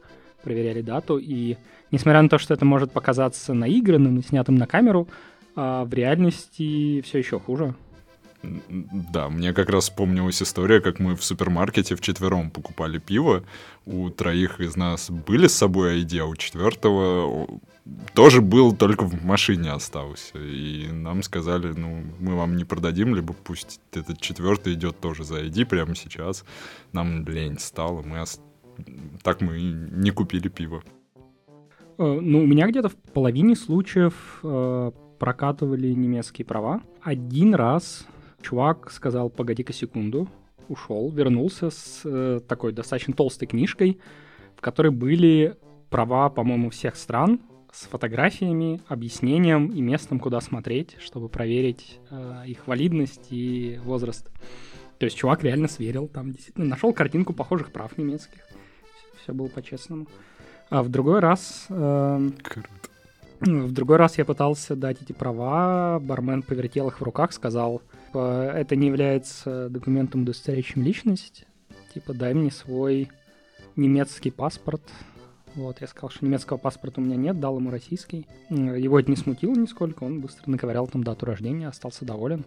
проверяли 0.42 0.82
дату. 0.82 1.18
И 1.18 1.56
несмотря 1.90 2.22
на 2.22 2.28
то, 2.28 2.38
что 2.38 2.54
это 2.54 2.64
может 2.64 2.92
показаться 2.92 3.54
наигранным 3.54 4.18
и 4.18 4.22
снятым 4.22 4.56
на 4.56 4.66
камеру, 4.66 5.08
а 5.56 5.84
в 5.84 5.92
реальности 5.92 7.00
все 7.02 7.18
еще 7.18 7.38
хуже. 7.38 7.74
Да, 8.42 9.28
мне 9.28 9.52
как 9.52 9.68
раз 9.68 9.84
вспомнилась 9.84 10.42
история, 10.42 10.80
как 10.80 10.98
мы 10.98 11.14
в 11.14 11.22
супермаркете 11.22 11.94
вчетвером 11.94 12.50
покупали 12.50 12.98
пиво. 12.98 13.44
У 13.84 14.08
троих 14.08 14.60
из 14.60 14.76
нас 14.76 15.10
были 15.10 15.46
с 15.46 15.56
собой 15.56 16.02
ID, 16.02 16.20
а 16.20 16.24
у 16.24 16.34
четвертого 16.36 17.60
тоже 18.14 18.40
был, 18.40 18.74
только 18.74 19.04
в 19.04 19.24
машине 19.24 19.72
остался. 19.72 20.38
И 20.38 20.88
нам 20.90 21.22
сказали, 21.22 21.72
ну, 21.72 22.02
мы 22.18 22.34
вам 22.34 22.56
не 22.56 22.64
продадим, 22.64 23.14
либо 23.14 23.34
пусть 23.34 23.80
этот 23.92 24.20
четвертый 24.20 24.74
идет 24.74 25.00
тоже 25.00 25.24
за 25.24 25.42
ID 25.42 25.66
прямо 25.66 25.94
сейчас. 25.94 26.44
Нам 26.92 27.26
лень 27.26 27.58
стало, 27.58 28.02
мы 28.02 28.22
ост... 28.22 28.40
так 29.22 29.40
мы 29.40 29.60
не 29.60 30.10
купили 30.10 30.48
пиво. 30.48 30.82
Э, 31.98 32.18
ну, 32.20 32.42
у 32.42 32.46
меня 32.46 32.68
где-то 32.68 32.88
в 32.88 32.96
половине 32.96 33.56
случаев 33.56 34.40
э, 34.42 34.92
прокатывали 35.18 35.88
немецкие 35.92 36.44
права. 36.44 36.82
Один 37.02 37.54
раз 37.54 38.06
чувак 38.42 38.90
сказал, 38.90 39.30
погоди-ка 39.30 39.72
секунду, 39.72 40.28
ушел, 40.68 41.10
вернулся 41.10 41.70
с 41.70 42.02
э, 42.04 42.40
такой 42.46 42.72
достаточно 42.72 43.12
толстой 43.14 43.48
книжкой, 43.48 43.98
в 44.56 44.60
которой 44.60 44.90
были 44.90 45.56
права, 45.90 46.30
по-моему, 46.30 46.70
всех 46.70 46.96
стран, 46.96 47.40
с 47.72 47.86
фотографиями, 47.86 48.80
объяснением 48.88 49.68
и 49.68 49.80
местом, 49.80 50.18
куда 50.18 50.40
смотреть, 50.40 50.96
чтобы 51.00 51.28
проверить 51.28 52.00
э, 52.10 52.42
их 52.46 52.66
валидность 52.66 53.28
и 53.30 53.78
возраст. 53.84 54.28
То 54.98 55.04
есть 55.04 55.16
чувак 55.16 55.44
реально 55.44 55.68
сверил, 55.68 56.08
там 56.08 56.32
действительно 56.32 56.66
нашел 56.66 56.92
картинку 56.92 57.32
похожих 57.32 57.72
прав 57.72 57.96
немецких. 57.96 58.40
Все 59.22 59.32
было 59.32 59.48
по-честному. 59.48 60.06
А 60.68 60.82
в 60.82 60.88
другой 60.88 61.20
раз... 61.20 61.66
Э, 61.68 62.30
Круто. 62.42 62.68
В 63.40 63.72
другой 63.72 63.96
раз 63.96 64.18
я 64.18 64.26
пытался 64.26 64.76
дать 64.76 65.00
эти 65.00 65.12
права, 65.12 65.98
бармен 65.98 66.42
повертел 66.42 66.88
их 66.88 67.00
в 67.00 67.02
руках, 67.02 67.32
сказал, 67.32 67.80
типа, 68.08 68.52
это 68.54 68.76
не 68.76 68.88
является 68.88 69.70
документом, 69.70 70.22
удостоверяющим 70.22 70.82
личность, 70.82 71.46
типа, 71.94 72.12
дай 72.12 72.34
мне 72.34 72.50
свой 72.50 73.08
немецкий 73.76 74.30
паспорт, 74.30 74.82
вот, 75.54 75.80
я 75.80 75.86
сказал, 75.86 76.10
что 76.10 76.24
немецкого 76.24 76.58
паспорта 76.58 77.00
у 77.00 77.04
меня 77.04 77.16
нет, 77.16 77.40
дал 77.40 77.58
ему 77.58 77.70
российский. 77.70 78.26
Его 78.50 79.00
это 79.00 79.10
не 79.10 79.16
смутило 79.16 79.54
нисколько, 79.54 80.04
он 80.04 80.20
быстро 80.20 80.50
наковырял 80.50 80.86
там 80.86 81.02
дату 81.02 81.26
рождения, 81.26 81.68
остался 81.68 82.04
доволен. 82.04 82.44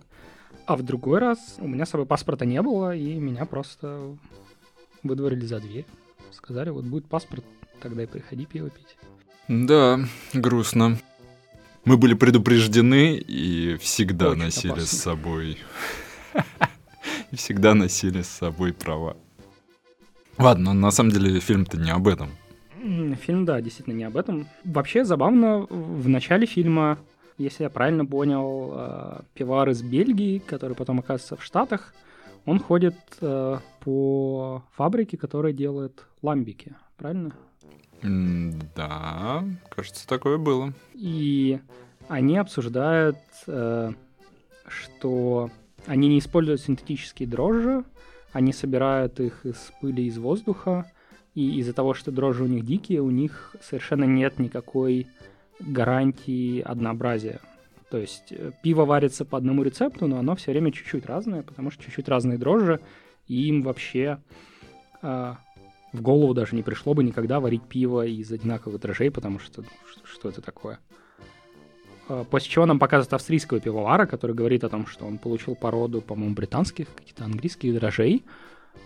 А 0.65 0.77
в 0.77 0.83
другой 0.83 1.19
раз 1.19 1.55
у 1.59 1.67
меня 1.67 1.85
с 1.85 1.89
собой 1.89 2.05
паспорта 2.05 2.45
не 2.45 2.61
было, 2.61 2.95
и 2.95 3.15
меня 3.15 3.45
просто 3.45 4.15
выдворили 5.01 5.45
за 5.45 5.59
дверь. 5.59 5.85
Сказали, 6.33 6.69
вот 6.69 6.85
будет 6.85 7.05
паспорт, 7.05 7.43
тогда 7.81 8.03
и 8.03 8.05
приходи 8.05 8.45
пиво 8.45 8.69
пить. 8.69 8.97
Да, 9.47 9.99
грустно. 10.33 10.97
Мы 11.85 11.97
были 11.97 12.13
предупреждены 12.13 13.15
и 13.15 13.77
всегда 13.77 14.29
Очень 14.29 14.41
носили 14.43 14.71
опасно. 14.71 14.87
с 14.87 15.01
собой... 15.01 15.57
И 17.31 17.35
всегда 17.35 17.73
носили 17.73 18.21
с 18.21 18.29
собой 18.29 18.73
права. 18.73 19.17
Ладно, 20.37 20.73
на 20.73 20.91
самом 20.91 21.11
деле 21.11 21.39
фильм-то 21.39 21.77
не 21.77 21.89
об 21.89 22.07
этом. 22.07 22.29
Фильм, 23.21 23.45
да, 23.45 23.59
действительно 23.59 23.95
не 23.95 24.03
об 24.03 24.17
этом. 24.17 24.47
Вообще 24.63 25.03
забавно, 25.03 25.65
в 25.69 26.07
начале 26.07 26.45
фильма, 26.45 26.99
если 27.39 27.63
я 27.63 27.69
правильно 27.69 28.05
понял, 28.05 28.71
э, 28.75 29.21
пивар 29.33 29.69
из 29.69 29.81
Бельгии, 29.81 30.37
который 30.39 30.75
потом 30.75 30.99
оказывается 30.99 31.35
в 31.35 31.43
Штатах, 31.43 31.93
он 32.45 32.59
ходит 32.59 32.95
э, 33.21 33.57
по 33.79 34.63
фабрике, 34.71 35.17
которая 35.17 35.53
делает 35.53 36.05
ламбики, 36.21 36.75
правильно? 36.97 37.31
Да, 38.75 39.43
кажется, 39.69 40.07
такое 40.07 40.37
было. 40.37 40.73
И 40.93 41.59
они 42.09 42.37
обсуждают, 42.37 43.17
э, 43.47 43.91
что 44.67 45.49
они 45.85 46.09
не 46.09 46.19
используют 46.19 46.61
синтетические 46.61 47.27
дрожжи, 47.27 47.83
они 48.33 48.51
собирают 48.51 49.19
их 49.19 49.45
из 49.45 49.71
пыли 49.79 50.05
из 50.05 50.17
воздуха, 50.17 50.91
и 51.35 51.59
из-за 51.59 51.73
того, 51.73 51.93
что 51.93 52.11
дрожжи 52.11 52.43
у 52.43 52.47
них 52.47 52.65
дикие, 52.65 53.01
у 53.01 53.09
них 53.09 53.55
совершенно 53.61 54.03
нет 54.03 54.37
никакой 54.39 55.07
гарантии 55.59 56.59
однообразия. 56.61 57.39
То 57.93 57.99
есть 57.99 58.31
э, 58.31 58.49
пиво 58.63 58.85
варится 58.85 59.23
по 59.23 59.37
одному 59.37 59.61
рецепту, 59.61 60.07
но 60.07 60.17
оно 60.17 60.35
все 60.35 60.51
время 60.51 60.71
чуть-чуть 60.71 61.05
разное, 61.05 61.43
потому 61.43 61.69
что 61.69 61.83
чуть-чуть 61.83 62.09
разные 62.09 62.39
дрожжи, 62.39 62.79
и 63.27 63.49
им 63.49 63.61
вообще 63.61 64.17
э, 65.03 65.35
в 65.93 66.01
голову 66.01 66.33
даже 66.33 66.55
не 66.55 66.63
пришло 66.63 66.95
бы 66.95 67.03
никогда 67.03 67.39
варить 67.39 67.61
пиво 67.61 68.03
из 68.03 68.31
одинаковых 68.31 68.81
дрожжей, 68.81 69.11
потому 69.11 69.37
что 69.37 69.61
ну, 69.61 69.67
что, 69.91 70.07
что 70.07 70.29
это 70.29 70.41
такое? 70.41 70.79
Э, 72.09 72.25
после 72.27 72.49
чего 72.49 72.65
нам 72.65 72.79
показывают 72.79 73.13
австрийского 73.13 73.59
пивовара, 73.59 74.07
который 74.07 74.35
говорит 74.35 74.63
о 74.63 74.69
том, 74.69 74.87
что 74.87 75.05
он 75.05 75.19
получил 75.19 75.53
породу, 75.53 76.01
по-моему, 76.01 76.33
британских, 76.33 76.87
каких-то 76.95 77.25
английских 77.25 77.75
дрожжей, 77.75 78.23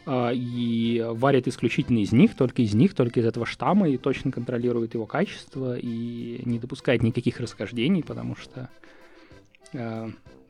а, 0.06 0.32
и 0.34 1.02
варит 1.12 1.48
исключительно 1.48 2.00
из 2.00 2.12
них, 2.12 2.36
только 2.36 2.62
из 2.62 2.74
них, 2.74 2.94
только 2.94 3.20
из 3.20 3.26
этого 3.26 3.46
штамма, 3.46 3.90
и 3.90 3.98
точно 3.98 4.32
контролирует 4.32 4.94
его 4.94 5.06
качество, 5.06 5.78
и 5.78 6.42
не 6.46 6.60
допускает 6.60 7.04
никаких 7.04 7.40
расхождений, 7.40 8.04
потому 8.04 8.36
что, 8.36 8.62
а, 8.62 8.70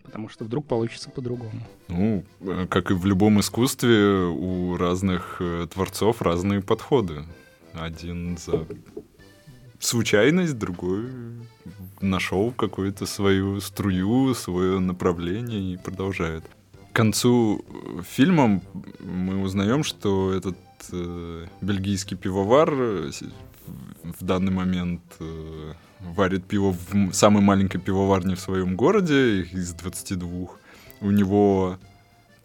потому 0.08 0.30
что 0.30 0.46
вдруг 0.46 0.66
получится 0.66 1.10
по-другому. 1.10 1.62
Ну, 1.90 2.24
э, 2.42 2.66
как 2.70 2.92
и 2.92 2.94
в 2.94 3.06
любом 3.06 3.40
искусстве, 3.40 4.26
у 4.26 4.78
разных 4.78 5.38
э, 5.42 5.68
творцов 5.72 6.22
разные 6.22 6.62
подходы. 6.62 7.26
Один 7.74 8.38
за 8.38 8.66
случайность, 9.80 10.58
другой 10.58 11.10
нашел 12.02 12.52
какую-то 12.52 13.06
свою 13.06 13.60
струю, 13.60 14.34
свое 14.34 14.80
направление 14.80 15.74
и 15.74 15.78
продолжает. 15.78 16.44
К 16.92 16.96
концу 16.96 17.66
э, 17.68 18.02
фильма 18.08 18.62
мы 19.00 19.42
узнаем, 19.42 19.84
что 19.84 20.34
этот 20.34 20.58
э, 20.94 21.46
бельгийский 21.62 22.16
пивовар 22.16 23.12
в 24.04 24.24
данный 24.24 24.52
момент 24.52 25.02
э, 25.20 25.74
варит 26.00 26.46
пиво 26.46 26.74
в 26.74 27.14
самой 27.14 27.42
маленькой 27.42 27.80
пивоварне 27.80 28.36
в 28.36 28.40
своем 28.40 28.76
городе, 28.76 29.42
из 29.42 29.74
22. 29.74 30.30
У 31.02 31.12
него 31.12 31.78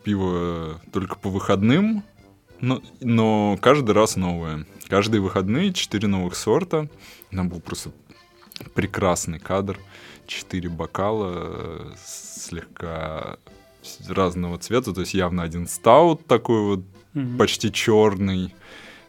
пиво 0.04 0.80
только 0.92 1.16
по 1.16 1.30
выходным, 1.30 2.02
но, 2.60 2.82
но 3.00 3.58
каждый 3.60 3.92
раз 3.92 4.16
новое. 4.16 4.66
Каждые 4.88 5.20
выходные 5.20 5.72
четыре 5.72 6.08
новых 6.08 6.36
сорта. 6.36 6.88
Нам 7.30 7.48
был 7.48 7.60
просто 7.60 7.90
прекрасный 8.74 9.38
кадр. 9.38 9.78
Четыре 10.26 10.68
бокала 10.68 11.92
слегка 12.04 13.38
разного 14.08 14.58
цвета, 14.58 14.92
то 14.92 15.00
есть 15.00 15.14
явно 15.14 15.42
один 15.42 15.66
стаут 15.66 16.26
такой 16.26 16.60
вот 16.62 16.80
mm-hmm. 17.14 17.36
почти 17.36 17.72
черный, 17.72 18.54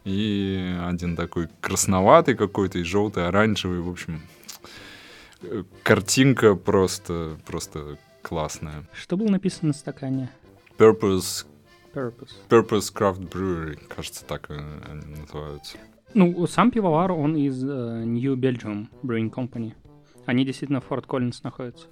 и 0.04 0.76
один 0.82 1.16
такой 1.16 1.48
красноватый 1.60 2.34
какой-то, 2.34 2.78
и 2.78 2.82
желтый, 2.82 3.26
оранжевый, 3.26 3.80
в 3.80 3.88
общем, 3.88 4.20
картинка 5.82 6.54
просто, 6.54 7.36
просто 7.46 7.98
классная. 8.22 8.84
Что 8.92 9.16
было 9.16 9.28
написано 9.28 9.68
на 9.68 9.74
стакане? 9.74 10.30
Purpose 10.78 11.46
Purpose. 11.94 12.32
Purpose 12.48 12.92
Craft 12.92 13.30
Brewery, 13.30 13.78
кажется, 13.88 14.24
так 14.24 14.50
они 14.50 15.20
называются. 15.20 15.78
Ну, 16.12 16.46
сам 16.46 16.70
пивовар, 16.70 17.12
он 17.12 17.36
из 17.36 17.64
uh, 17.64 18.04
New 18.04 18.36
Belgium 18.36 18.88
Brewing 19.02 19.30
Company. 19.30 19.74
Они 20.26 20.44
действительно 20.44 20.80
в 20.80 20.84
Форт 20.84 21.06
Коллинс 21.06 21.42
находятся. 21.42 21.86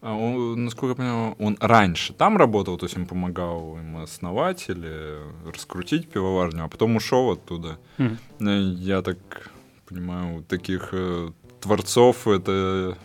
А 0.00 0.14
он, 0.14 0.64
насколько 0.64 0.90
я 0.90 0.94
понимаю, 0.94 1.36
он 1.38 1.56
раньше 1.60 2.12
там 2.12 2.36
работал, 2.36 2.78
то 2.78 2.86
есть 2.86 2.96
он 2.96 3.06
помогал 3.06 3.78
им 3.78 3.96
основать 3.96 4.68
или 4.68 5.18
раскрутить 5.44 6.08
пивоварню, 6.08 6.64
а 6.64 6.68
потом 6.68 6.96
ушел 6.96 7.32
оттуда. 7.32 7.78
Mm. 7.98 8.74
Я 8.74 9.02
так 9.02 9.50
понимаю, 9.88 10.44
таких 10.44 10.90
э, 10.92 11.30
творцов 11.60 12.28
это 12.28 12.96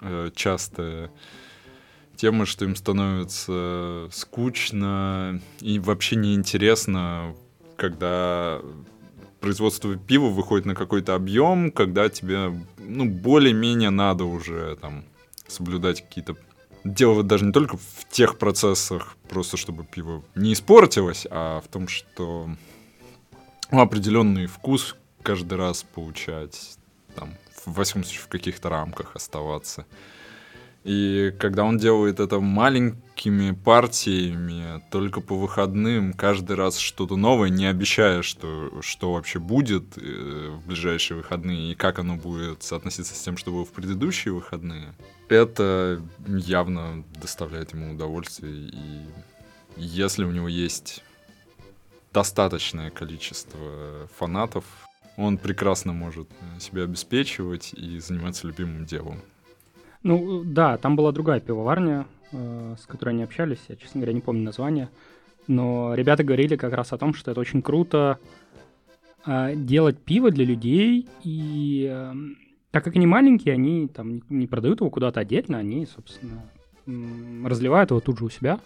э, 0.00 0.30
часто 0.34 1.10
тема, 2.16 2.44
что 2.44 2.64
им 2.64 2.74
становится 2.74 4.08
скучно 4.10 5.40
и 5.60 5.78
вообще 5.78 6.16
неинтересно, 6.16 7.34
когда 7.76 8.60
производство 9.40 9.96
пива 9.96 10.28
выходит 10.28 10.66
на 10.66 10.74
какой-то 10.74 11.14
объем, 11.14 11.70
когда 11.70 12.08
тебе 12.08 12.52
ну, 12.78 13.04
более-менее 13.08 13.90
надо 13.90 14.24
уже 14.24 14.76
там 14.80 15.04
соблюдать 15.52 16.02
какие-то 16.02 16.36
Дело 16.84 17.22
даже 17.22 17.44
не 17.44 17.52
только 17.52 17.76
в 17.76 18.08
тех 18.10 18.38
процессах, 18.38 19.16
просто 19.28 19.56
чтобы 19.56 19.84
пиво 19.84 20.24
не 20.34 20.52
испортилось, 20.52 21.28
а 21.30 21.60
в 21.60 21.68
том, 21.68 21.86
что 21.86 22.50
ну, 23.70 23.80
определенный 23.80 24.46
вкус 24.46 24.96
каждый 25.22 25.58
раз 25.58 25.84
получать, 25.84 26.76
там, 27.14 27.34
в 27.64 27.72
восьмом 27.72 28.02
случае 28.02 28.24
в 28.24 28.28
каких-то 28.28 28.68
рамках 28.68 29.14
оставаться. 29.14 29.86
И 30.82 31.32
когда 31.38 31.62
он 31.62 31.78
делает 31.78 32.18
это 32.18 32.40
маленькими 33.30 33.52
партиями, 33.52 34.82
только 34.90 35.20
по 35.20 35.36
выходным, 35.36 36.12
каждый 36.12 36.56
раз 36.56 36.78
что-то 36.78 37.16
новое, 37.16 37.50
не 37.50 37.66
обещая, 37.66 38.22
что, 38.22 38.70
что 38.80 39.12
вообще 39.12 39.38
будет 39.38 39.96
э, 39.96 40.50
в 40.50 40.66
ближайшие 40.66 41.18
выходные 41.18 41.72
и 41.72 41.74
как 41.74 41.98
оно 41.98 42.16
будет 42.16 42.62
соотноситься 42.62 43.14
с 43.14 43.20
тем, 43.20 43.36
что 43.36 43.50
было 43.50 43.64
в 43.64 43.70
предыдущие 43.70 44.34
выходные, 44.34 44.94
это 45.28 46.02
явно 46.26 47.04
доставляет 47.20 47.72
ему 47.72 47.94
удовольствие. 47.94 48.52
И 48.52 49.06
если 49.76 50.24
у 50.24 50.30
него 50.30 50.48
есть 50.48 51.02
достаточное 52.12 52.90
количество 52.90 54.08
фанатов, 54.18 54.64
он 55.16 55.38
прекрасно 55.38 55.92
может 55.92 56.28
себя 56.58 56.84
обеспечивать 56.84 57.74
и 57.74 57.98
заниматься 57.98 58.46
любимым 58.46 58.84
делом. 58.84 59.20
Ну, 60.02 60.42
да, 60.44 60.78
там 60.78 60.96
была 60.96 61.12
другая 61.12 61.38
пивоварня, 61.38 62.06
с 62.32 62.86
которой 62.86 63.10
они 63.10 63.22
общались, 63.22 63.60
я, 63.68 63.76
честно 63.76 64.00
говоря, 64.00 64.14
не 64.14 64.20
помню 64.20 64.42
название, 64.42 64.88
но 65.46 65.94
ребята 65.94 66.24
говорили 66.24 66.56
как 66.56 66.72
раз 66.72 66.92
о 66.92 66.98
том, 66.98 67.14
что 67.14 67.30
это 67.30 67.40
очень 67.40 67.62
круто 67.62 68.18
э, 69.26 69.54
делать 69.56 69.98
пиво 69.98 70.30
для 70.30 70.44
людей, 70.44 71.08
и 71.24 71.88
э, 71.90 72.14
так 72.70 72.84
как 72.84 72.96
они 72.96 73.06
маленькие, 73.06 73.54
они 73.54 73.88
там 73.88 74.22
не 74.28 74.46
продают 74.46 74.80
его 74.80 74.90
куда-то 74.90 75.20
отдельно, 75.20 75.58
они, 75.58 75.86
собственно, 75.86 76.42
разливают 77.44 77.90
его 77.90 78.00
тут 78.00 78.18
же 78.18 78.24
у 78.24 78.30
себя, 78.30 78.60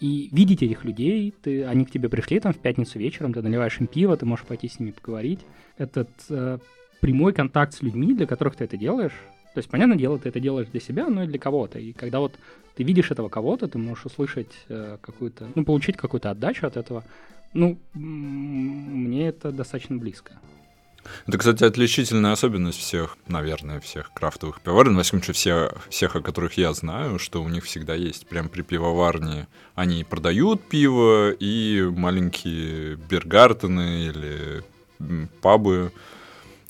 и 0.00 0.30
видеть 0.32 0.62
этих 0.62 0.84
людей, 0.84 1.34
ты, 1.42 1.64
они 1.64 1.84
к 1.84 1.90
тебе 1.90 2.08
пришли 2.08 2.40
там 2.40 2.54
в 2.54 2.58
пятницу 2.58 2.98
вечером, 2.98 3.34
ты 3.34 3.42
наливаешь 3.42 3.78
им 3.80 3.86
пиво, 3.86 4.16
ты 4.16 4.24
можешь 4.24 4.46
пойти 4.46 4.66
с 4.66 4.80
ними 4.80 4.92
поговорить. 4.92 5.40
Этот 5.76 6.08
э, 6.30 6.58
прямой 7.00 7.34
контакт 7.34 7.74
с 7.74 7.82
людьми, 7.82 8.14
для 8.14 8.26
которых 8.26 8.56
ты 8.56 8.64
это 8.64 8.78
делаешь, 8.78 9.12
то 9.54 9.58
есть, 9.58 9.68
понятное 9.68 9.98
дело, 9.98 10.18
ты 10.18 10.28
это 10.28 10.38
делаешь 10.38 10.68
для 10.68 10.80
себя, 10.80 11.08
но 11.08 11.24
и 11.24 11.26
для 11.26 11.38
кого-то. 11.38 11.78
И 11.78 11.92
когда 11.92 12.20
вот 12.20 12.34
ты 12.76 12.84
видишь 12.84 13.10
этого 13.10 13.28
кого-то, 13.28 13.66
ты 13.66 13.78
можешь 13.78 14.06
услышать 14.06 14.52
э, 14.68 14.98
какую-то, 15.00 15.48
ну, 15.54 15.64
получить 15.64 15.96
какую-то 15.96 16.30
отдачу 16.30 16.66
от 16.66 16.76
этого. 16.76 17.04
Ну, 17.52 17.78
мне 17.94 19.28
это 19.28 19.50
достаточно 19.50 19.96
близко. 19.96 20.34
Это, 21.26 21.38
кстати, 21.38 21.64
отличительная 21.64 22.32
особенность 22.32 22.78
всех, 22.78 23.16
наверное, 23.26 23.80
всех 23.80 24.12
крафтовых 24.12 24.60
пивоварен, 24.60 24.94
во 24.94 25.02
всяком 25.02 25.22
случае, 25.22 25.34
все, 25.34 25.72
всех, 25.88 26.14
о 26.14 26.20
которых 26.20 26.54
я 26.58 26.72
знаю, 26.72 27.18
что 27.18 27.42
у 27.42 27.48
них 27.48 27.64
всегда 27.64 27.94
есть 27.94 28.28
прям 28.28 28.48
при 28.48 28.62
пивоварне. 28.62 29.48
Они 29.74 30.04
продают 30.04 30.62
пиво, 30.68 31.32
и 31.32 31.82
маленькие 31.90 32.96
бергартены 32.96 34.06
или 34.06 34.62
пабы 35.40 35.92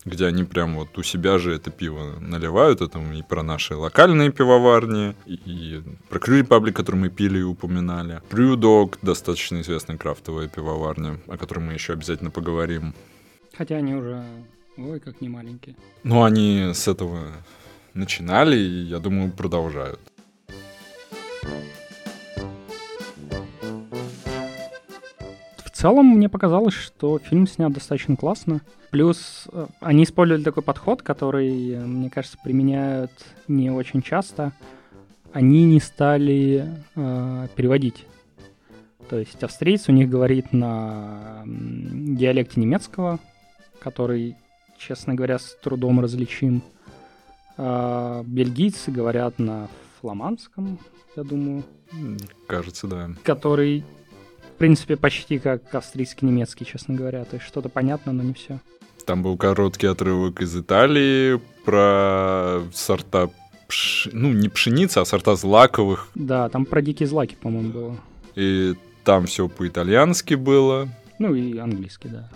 где 0.04 0.26
они 0.26 0.44
прям 0.44 0.76
вот 0.76 0.96
у 0.98 1.02
себя 1.02 1.38
же 1.38 1.54
это 1.54 1.70
пиво 1.70 2.18
наливают, 2.20 2.80
это 2.80 2.98
и 2.98 3.22
про 3.22 3.42
наши 3.42 3.74
локальные 3.74 4.30
пивоварни, 4.30 5.14
и, 5.26 5.34
и 5.44 5.82
про 6.08 6.18
Крю 6.18 6.38
Репаблик, 6.38 6.76
который 6.76 6.96
мы 6.96 7.10
пили 7.10 7.38
и 7.38 7.42
упоминали. 7.42 8.20
Брюдог, 8.30 8.98
достаточно 9.02 9.60
известная 9.60 9.98
крафтовая 9.98 10.48
пивоварня, 10.48 11.18
о 11.26 11.36
которой 11.36 11.60
мы 11.60 11.72
еще 11.74 11.92
обязательно 11.92 12.30
поговорим. 12.30 12.94
Хотя 13.56 13.76
они 13.76 13.94
уже, 13.94 14.24
ой, 14.76 15.00
как 15.00 15.20
не 15.20 15.28
маленькие. 15.28 15.76
Ну, 16.02 16.22
они 16.22 16.70
с 16.72 16.88
этого 16.88 17.20
начинали, 17.94 18.56
и, 18.56 18.84
я 18.84 18.98
думаю, 19.00 19.32
продолжают. 19.32 20.00
В 21.42 21.80
целом, 25.81 26.07
мне 26.07 26.29
показалось, 26.29 26.75
что 26.75 27.19
фильм 27.19 27.47
снят 27.47 27.73
достаточно 27.73 28.14
классно. 28.14 28.61
Плюс 28.90 29.49
э, 29.51 29.66
они 29.81 30.05
использовали 30.05 30.43
такой 30.43 30.62
подход, 30.62 31.01
который, 31.01 31.79
мне 31.79 32.11
кажется, 32.11 32.37
применяют 32.43 33.11
не 33.49 33.71
очень 33.71 34.03
часто. 34.03 34.53
Они 35.33 35.64
не 35.64 35.81
стали 35.81 36.69
э, 36.95 37.49
переводить. 37.57 38.05
То 39.09 39.19
есть 39.19 39.43
австриец 39.43 39.88
у 39.88 39.93
них 39.93 40.11
говорит 40.11 40.53
на 40.53 41.45
диалекте 41.47 42.61
немецкого, 42.61 43.19
который, 43.81 44.37
честно 44.77 45.14
говоря, 45.14 45.38
с 45.38 45.57
трудом 45.62 46.01
различим. 46.01 46.62
А 47.57 48.23
бельгийцы 48.25 48.90
говорят 48.90 49.38
на 49.38 49.69
фламандском, 50.01 50.79
я 51.16 51.23
думаю. 51.23 51.64
Кажется, 52.47 52.87
да. 52.87 53.11
Который 53.23 53.85
принципе, 54.61 54.96
почти 54.96 55.38
как 55.38 55.75
австрийский 55.75 56.29
немецкий, 56.29 56.66
честно 56.66 56.94
говоря. 56.94 57.25
То 57.25 57.37
есть 57.37 57.46
что-то 57.46 57.70
понятно, 57.70 58.12
но 58.12 58.23
не 58.23 58.35
все. 58.35 58.61
Там 59.07 59.23
был 59.23 59.38
короткий 59.38 59.87
отрывок 59.87 60.42
из 60.42 60.55
Италии 60.55 61.40
про 61.64 62.61
сорта 62.75 63.31
пш... 63.66 64.11
ну, 64.12 64.31
не 64.33 64.51
пшеницы, 64.51 64.99
а 64.99 65.07
сорта 65.07 65.35
злаковых. 65.35 66.11
Да, 66.14 66.51
там 66.51 66.66
про 66.66 66.83
дикие 66.83 67.09
злаки, 67.09 67.37
по-моему, 67.40 67.70
было. 67.73 67.96
И 68.35 68.75
там 69.03 69.25
все 69.25 69.49
по-итальянски 69.49 70.35
было. 70.35 70.90
Ну 71.18 71.35
и 71.35 71.57
английский, 71.57 72.09
да. 72.09 72.31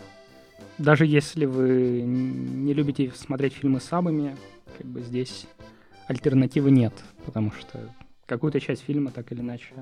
Даже 0.79 1.05
если 1.05 1.45
вы 1.45 2.01
не 2.07 2.73
любите 2.73 3.13
смотреть 3.15 3.53
фильмы 3.53 3.81
с 3.81 3.85
сабами, 3.85 4.35
как 4.79 4.87
бы 4.87 5.03
здесь 5.03 5.47
альтернативы 6.07 6.71
нет, 6.71 6.95
потому 7.27 7.53
что 7.53 7.79
какую-то 8.25 8.61
часть 8.61 8.83
фильма 8.83 9.11
так 9.11 9.31
или 9.31 9.41
иначе 9.41 9.75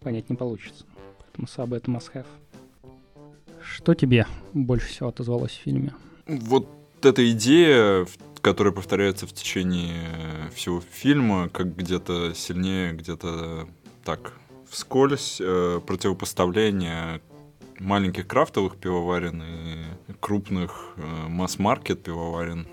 понять 0.00 0.28
не 0.28 0.34
получится. 0.34 0.84
Поэтому 1.34 1.48
сабы— 1.48 1.76
это 1.78 1.90
must-have. 1.90 2.26
Что 3.60 3.94
тебе 3.94 4.24
больше 4.52 4.86
всего 4.86 5.08
отозвалось 5.08 5.50
в 5.50 5.62
фильме? 5.62 5.92
Вот 6.26 6.68
эта 7.02 7.28
идея, 7.32 8.06
которая 8.40 8.72
повторяется 8.72 9.26
в 9.26 9.32
течение 9.32 10.48
всего 10.54 10.80
фильма, 10.80 11.48
как 11.48 11.74
где-то 11.74 12.34
сильнее, 12.34 12.92
где-то 12.92 13.66
так 14.04 14.34
вскользь 14.70 15.38
э, 15.40 15.80
противопоставление 15.84 17.20
маленьких 17.80 18.28
крафтовых 18.28 18.76
пивоварен 18.76 19.42
и 19.42 20.12
крупных 20.20 20.94
э, 20.96 21.28
масс-маркет 21.28 22.04
пивоварен. 22.04 22.68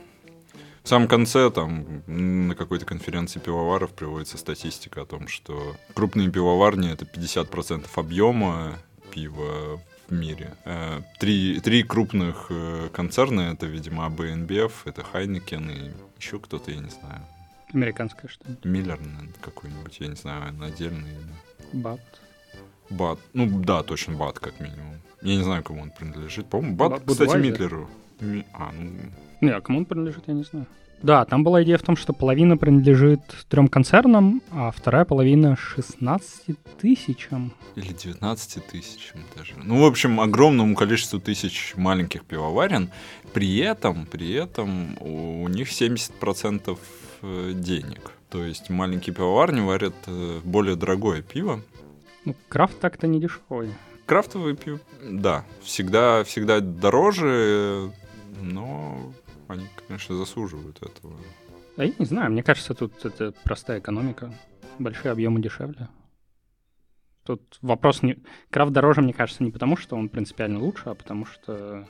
В 0.84 0.90
самом 0.90 1.08
конце 1.08 1.50
там 1.52 2.04
на 2.08 2.56
какой-то 2.56 2.86
конференции 2.86 3.40
пивоваров 3.40 3.94
приводится 3.94 4.38
статистика 4.38 5.02
о 5.02 5.06
том, 5.06 5.28
что 5.28 5.76
крупные 5.94 6.30
пивоварни 6.32 6.92
это 6.92 7.06
50% 7.06 7.88
объема 7.96 8.80
пива 9.12 9.80
в 10.08 10.14
мире. 10.14 10.56
Э, 10.66 11.02
три, 11.20 11.60
три 11.60 11.84
крупных 11.84 12.48
э, 12.50 12.90
концерна 12.92 13.54
это, 13.54 13.68
видимо, 13.68 14.06
АБ 14.08 14.22
это 14.86 15.04
Хайнекен 15.04 15.70
и 15.70 15.92
еще 16.18 16.40
кто-то, 16.40 16.72
я 16.72 16.78
не 16.78 16.90
знаю. 16.90 17.22
Американская 17.74 18.30
что 18.30 18.50
ли? 18.50 18.58
Миллер, 18.64 19.00
какой-нибудь, 19.40 19.98
я 20.00 20.08
не 20.08 20.16
знаю, 20.16 20.54
отдельный. 20.62 21.16
Бат. 21.74 22.02
Бат. 22.90 23.20
Ну 23.34 23.48
да, 23.62 23.84
точно 23.84 24.16
Бат, 24.16 24.40
как 24.40 24.60
минимум. 24.60 25.00
Я 25.22 25.36
не 25.38 25.44
знаю, 25.44 25.64
кому 25.64 25.84
он 25.84 25.92
принадлежит. 25.92 26.48
По-моему, 26.48 26.76
Бат, 26.76 27.04
кстати, 27.06 27.38
Митлеру. 27.38 27.90
Ми... 28.22 28.44
А, 28.54 28.72
ну... 28.72 28.92
Не, 29.42 29.50
а 29.52 29.62
кому 29.62 29.80
он 29.80 29.86
принадлежит, 29.86 30.24
я 30.28 30.34
не 30.34 30.44
знаю. 30.44 30.66
Да, 31.04 31.26
там 31.26 31.44
была 31.44 31.64
идея 31.64 31.78
в 31.78 31.82
том, 31.82 31.96
что 31.96 32.14
половина 32.14 32.58
принадлежит 32.58 33.22
трем 33.50 33.68
концернам, 33.68 34.42
а 34.52 34.70
вторая 34.70 35.04
половина 35.04 35.56
16 35.56 36.56
тысячам. 36.80 37.54
Или 37.76 37.92
19 37.92 38.68
тысячам 38.68 39.22
даже. 39.36 39.54
Ну, 39.64 39.82
в 39.82 39.86
общем, 39.86 40.20
огромному 40.20 40.76
количеству 40.76 41.20
тысяч 41.20 41.74
маленьких 41.76 42.24
пивоварен. 42.24 42.92
При 43.34 43.58
этом, 43.58 44.06
при 44.06 44.32
этом 44.34 44.96
у 45.00 45.48
них 45.48 45.70
70% 45.70 46.78
э, 47.24 47.52
денег. 47.56 48.12
То 48.30 48.44
есть 48.44 48.70
маленькие 48.70 49.16
пивоварни 49.16 49.62
варят 49.62 49.96
э, 50.06 50.40
более 50.44 50.76
дорогое 50.76 51.24
пиво. 51.24 51.62
Ну, 52.26 52.36
крафт 52.48 52.80
так-то 52.80 53.08
не 53.08 53.20
дешевый. 53.20 53.74
Крафтовые 54.06 54.56
пиво, 54.58 54.80
да, 55.04 55.46
всегда, 55.64 56.24
всегда 56.26 56.60
дороже, 56.60 57.92
но 58.40 59.14
они, 59.48 59.68
конечно, 59.88 60.16
заслуживают 60.16 60.78
этого. 60.82 61.16
А 61.78 61.86
я 61.86 61.94
не 61.98 62.06
знаю, 62.06 62.32
мне 62.32 62.44
кажется, 62.44 62.74
тут 62.74 63.06
это 63.06 63.34
простая 63.44 63.80
экономика. 63.80 64.34
Большие 64.80 65.12
объемы 65.12 65.42
дешевле. 65.42 65.90
Тут 67.26 67.60
вопрос 67.62 68.02
не... 68.02 68.18
Крафт 68.50 68.72
дороже, 68.74 69.02
мне 69.02 69.14
кажется, 69.14 69.44
не 69.44 69.52
потому, 69.52 69.78
что 69.78 69.96
он 69.96 70.10
принципиально 70.10 70.60
лучше, 70.60 70.90
а 70.90 70.96
потому 70.96 71.26
что 71.26 71.88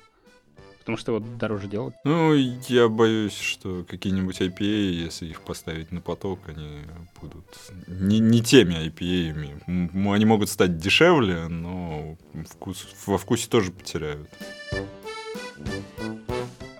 потому 0.81 0.97
что 0.97 1.13
его 1.13 1.25
дороже 1.37 1.67
делать. 1.67 1.93
Ну, 2.03 2.33
я 2.33 2.89
боюсь, 2.89 3.37
что 3.37 3.85
какие-нибудь 3.87 4.41
IPA, 4.41 4.91
если 4.91 5.27
их 5.27 5.41
поставить 5.41 5.91
на 5.91 6.01
поток, 6.01 6.39
они 6.47 6.81
будут 7.21 7.45
не, 7.87 8.19
не 8.19 8.41
теми 8.41 8.87
IPA. 8.87 10.11
Они 10.11 10.25
могут 10.25 10.49
стать 10.49 10.77
дешевле, 10.77 11.47
но 11.47 12.17
вкус, 12.49 12.87
во 13.05 13.19
вкусе 13.19 13.47
тоже 13.47 13.71
потеряют. 13.71 14.27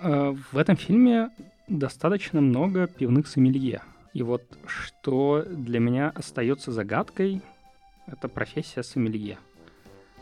Э, 0.01 0.35
в 0.51 0.57
этом 0.57 0.75
фильме 0.75 1.29
достаточно 1.67 2.41
много 2.41 2.87
пивных 2.87 3.27
сомелье. 3.27 3.83
И 4.13 4.23
вот 4.23 4.43
что 4.65 5.45
для 5.47 5.79
меня 5.79 6.09
остается 6.09 6.71
загадкой, 6.71 7.41
это 8.07 8.27
профессия 8.27 8.83
сомелье. 8.83 9.37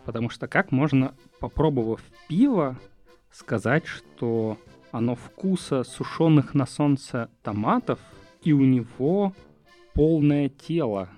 Потому 0.05 0.29
что 0.29 0.47
как 0.47 0.71
можно, 0.71 1.15
попробовав 1.39 2.01
пиво, 2.27 2.77
сказать, 3.31 3.85
что 3.85 4.57
оно 4.91 5.15
вкуса 5.15 5.83
сушеных 5.83 6.53
на 6.53 6.65
солнце 6.65 7.29
томатов, 7.41 7.99
и 8.43 8.53
у 8.53 8.61
него 8.61 9.33
полное 9.93 10.49
тело. 10.49 11.09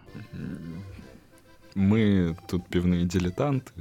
Мы 1.74 2.36
тут 2.48 2.68
пивные 2.68 3.06
дилетанты. 3.06 3.72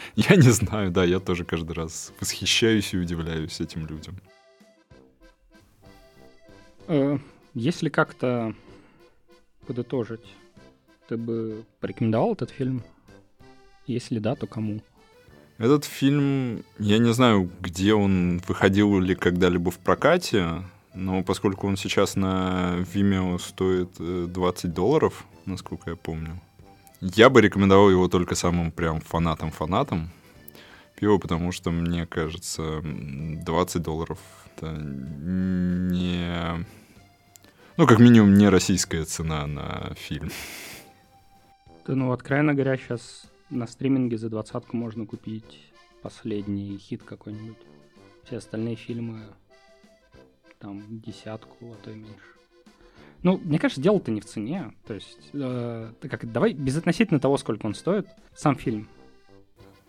Я 0.16 0.36
не 0.36 0.50
знаю, 0.50 0.90
да, 0.90 1.04
я 1.04 1.20
тоже 1.20 1.44
каждый 1.44 1.72
раз 1.72 2.12
восхищаюсь 2.20 2.94
и 2.94 2.98
удивляюсь 2.98 3.60
этим 3.60 3.86
людям. 3.86 4.16
Э, 6.86 7.18
если 7.54 7.88
как-то 7.88 8.54
подытожить, 9.66 10.24
ты 11.08 11.16
бы 11.16 11.64
порекомендовал 11.80 12.32
этот 12.32 12.50
фильм? 12.50 12.82
Если 13.86 14.18
да, 14.18 14.34
то 14.34 14.46
кому? 14.46 14.80
Этот 15.58 15.84
фильм, 15.84 16.62
я 16.78 16.98
не 16.98 17.12
знаю, 17.12 17.50
где 17.60 17.94
он 17.94 18.40
выходил 18.46 19.00
ли 19.00 19.14
когда-либо 19.14 19.70
в 19.70 19.78
прокате, 19.78 20.62
но 20.94 21.22
поскольку 21.22 21.66
он 21.66 21.76
сейчас 21.76 22.16
на 22.16 22.84
Vimeo 22.92 23.38
стоит 23.38 23.90
20 23.98 24.64
э, 24.64 24.68
долларов, 24.68 25.26
насколько 25.46 25.90
я 25.90 25.96
помню, 25.96 26.40
я 27.00 27.30
бы 27.30 27.40
рекомендовал 27.40 27.90
его 27.90 28.08
только 28.08 28.34
самым 28.34 28.72
прям 28.72 29.00
фанатам-фанатам 29.00 30.10
пива, 30.96 31.18
потому 31.18 31.52
что, 31.52 31.70
мне 31.70 32.06
кажется, 32.06 32.80
20 32.82 33.82
долларов 33.82 34.18
это 34.56 34.76
не... 34.76 36.66
Ну, 37.76 37.86
как 37.86 38.00
минимум, 38.00 38.34
не 38.34 38.48
российская 38.48 39.04
цена 39.04 39.46
на 39.46 39.94
фильм. 39.94 40.30
Да, 41.86 41.94
ну, 41.94 42.10
откровенно 42.10 42.52
говоря, 42.54 42.76
сейчас 42.76 43.26
на 43.50 43.66
стриминге 43.66 44.18
за 44.18 44.28
двадцатку 44.28 44.76
можно 44.76 45.06
купить 45.06 45.72
последний 46.02 46.76
хит 46.78 47.02
какой-нибудь. 47.04 47.56
Все 48.24 48.38
остальные 48.38 48.76
фильмы 48.76 49.20
там 50.58 50.82
десятку, 51.00 51.72
а 51.72 51.76
то 51.84 51.90
и 51.92 51.94
меньше. 51.94 52.37
Ну, 53.22 53.40
мне 53.44 53.58
кажется, 53.58 53.80
дело-то 53.80 54.10
не 54.10 54.20
в 54.20 54.24
цене. 54.24 54.72
То 54.86 54.94
есть, 54.94 55.30
э, 55.32 55.90
как, 56.02 56.30
давай 56.30 56.52
безотносительно 56.52 57.20
того, 57.20 57.36
сколько 57.36 57.66
он 57.66 57.74
стоит, 57.74 58.06
сам 58.36 58.56
фильм. 58.56 58.88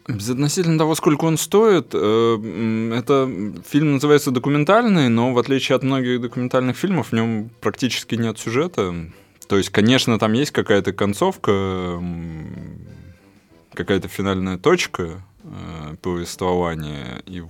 Безотносительно 0.07 0.79
того, 0.79 0.95
сколько 0.95 1.25
он 1.25 1.37
стоит, 1.37 1.89
э, 1.93 2.93
это 2.97 3.29
фильм 3.67 3.93
называется 3.93 4.31
документальный, 4.31 5.07
но 5.09 5.33
в 5.33 5.37
отличие 5.37 5.75
от 5.75 5.83
многих 5.83 6.21
документальных 6.21 6.75
фильмов, 6.75 7.09
в 7.09 7.13
нем 7.13 7.51
практически 7.61 8.15
нет 8.15 8.39
сюжета. 8.39 8.95
То 9.47 9.57
есть, 9.57 9.69
конечно, 9.69 10.17
там 10.17 10.33
есть 10.33 10.51
какая-то 10.51 10.93
концовка, 10.93 12.01
какая-то 13.73 14.07
финальная 14.07 14.57
точка 14.57 15.21
э, 15.43 15.95
повествования, 16.01 17.21
и 17.27 17.43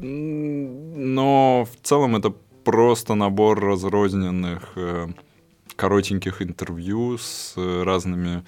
но 0.00 1.66
в 1.66 1.86
целом 1.86 2.14
это 2.16 2.32
просто 2.68 3.14
набор 3.14 3.58
разрозненных 3.60 4.72
э, 4.76 5.08
коротеньких 5.74 6.42
интервью 6.42 7.16
с 7.16 7.54
разными 7.56 8.44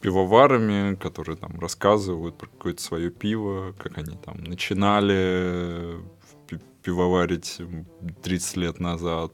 пивоварами, 0.00 0.94
которые 0.94 1.36
там 1.36 1.58
рассказывают 1.58 2.38
про 2.38 2.46
какое-то 2.46 2.80
свое 2.80 3.10
пиво, 3.10 3.74
как 3.78 3.98
они 3.98 4.16
там 4.16 4.44
начинали 4.44 5.96
пивоварить 6.84 7.60
30 8.22 8.56
лет 8.58 8.78
назад. 8.78 9.32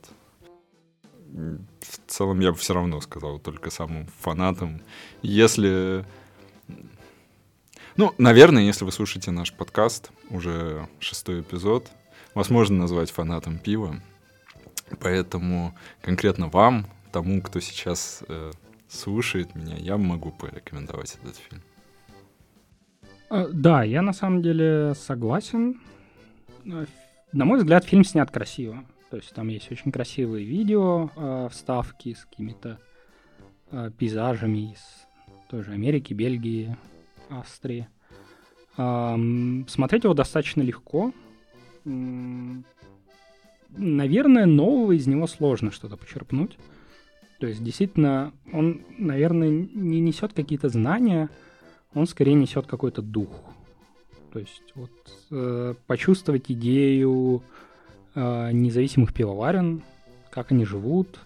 В 1.29 1.99
целом 2.07 2.41
я 2.41 2.53
бы 2.53 2.57
все 2.57 2.73
равно 2.73 2.99
сказал 3.03 3.41
только 3.41 3.71
самым 3.71 4.07
фанатам. 4.21 4.81
Если 5.21 6.07
ну, 7.97 8.15
наверное, 8.17 8.63
если 8.63 8.87
вы 8.87 8.93
слушаете 8.93 9.33
наш 9.33 9.53
подкаст, 9.53 10.13
уже 10.31 10.89
шестой 10.99 11.43
эпизод, 11.43 11.91
вас 12.35 12.51
можно 12.51 12.79
назвать 12.79 13.11
фанатом 13.11 13.59
пива. 13.59 14.01
Поэтому 15.01 15.75
конкретно 16.01 16.49
вам, 16.49 16.87
тому, 17.13 17.43
кто 17.43 17.61
сейчас 17.61 18.23
э, 18.29 18.51
слушает 18.89 19.55
меня, 19.55 19.77
я 19.77 19.97
могу 19.97 20.31
порекомендовать 20.31 21.19
этот 21.23 21.37
фильм. 21.37 21.63
Э, 23.31 23.49
да, 23.53 23.83
я 23.83 24.03
на 24.03 24.13
самом 24.13 24.43
деле 24.43 24.95
согласен. 24.95 25.81
Э, 26.65 26.87
на 27.33 27.45
мой 27.45 27.59
взгляд, 27.59 27.85
фильм 27.85 28.05
снят 28.05 28.31
красиво. 28.31 28.85
То 29.11 29.17
есть 29.17 29.35
там 29.35 29.49
есть 29.49 29.71
очень 29.71 29.93
красивые 29.93 30.45
видео, 30.45 31.11
э, 31.17 31.49
вставки 31.51 32.15
с 32.15 32.25
какими-то 32.25 32.79
э, 33.71 33.91
пейзажами 33.99 34.73
из 34.73 34.81
той 35.49 35.63
же 35.63 35.73
Америки, 35.73 36.15
Бельгии, 36.15 36.77
Австрии. 37.29 37.89
Смотреть 38.75 40.05
его 40.05 40.15
достаточно 40.15 40.63
легко. 40.63 41.13
Наверное, 41.85 42.65
нового 44.47 44.93
из 44.93 45.07
него 45.07 45.27
сложно 45.27 45.71
что-то 45.71 45.97
почерпнуть. 45.97 46.59
То 47.41 47.47
есть, 47.47 47.65
действительно, 47.65 48.33
он, 48.53 48.83
наверное, 48.99 49.51
не 49.51 50.01
несет 50.01 50.33
какие-то 50.33 50.69
знания, 50.69 51.29
он 51.95 52.07
скорее 52.07 52.35
несет 52.35 52.67
какой-то 52.67 53.03
дух. 53.03 53.31
То 54.33 54.39
есть, 54.39 54.73
вот 54.75 54.91
э, 55.31 55.75
почувствовать 55.87 56.51
идею 56.53 57.43
э, 58.15 58.53
независимых 58.53 59.13
пивоварен, 59.13 59.83
как 60.31 60.53
они 60.53 60.65
живут, 60.65 61.19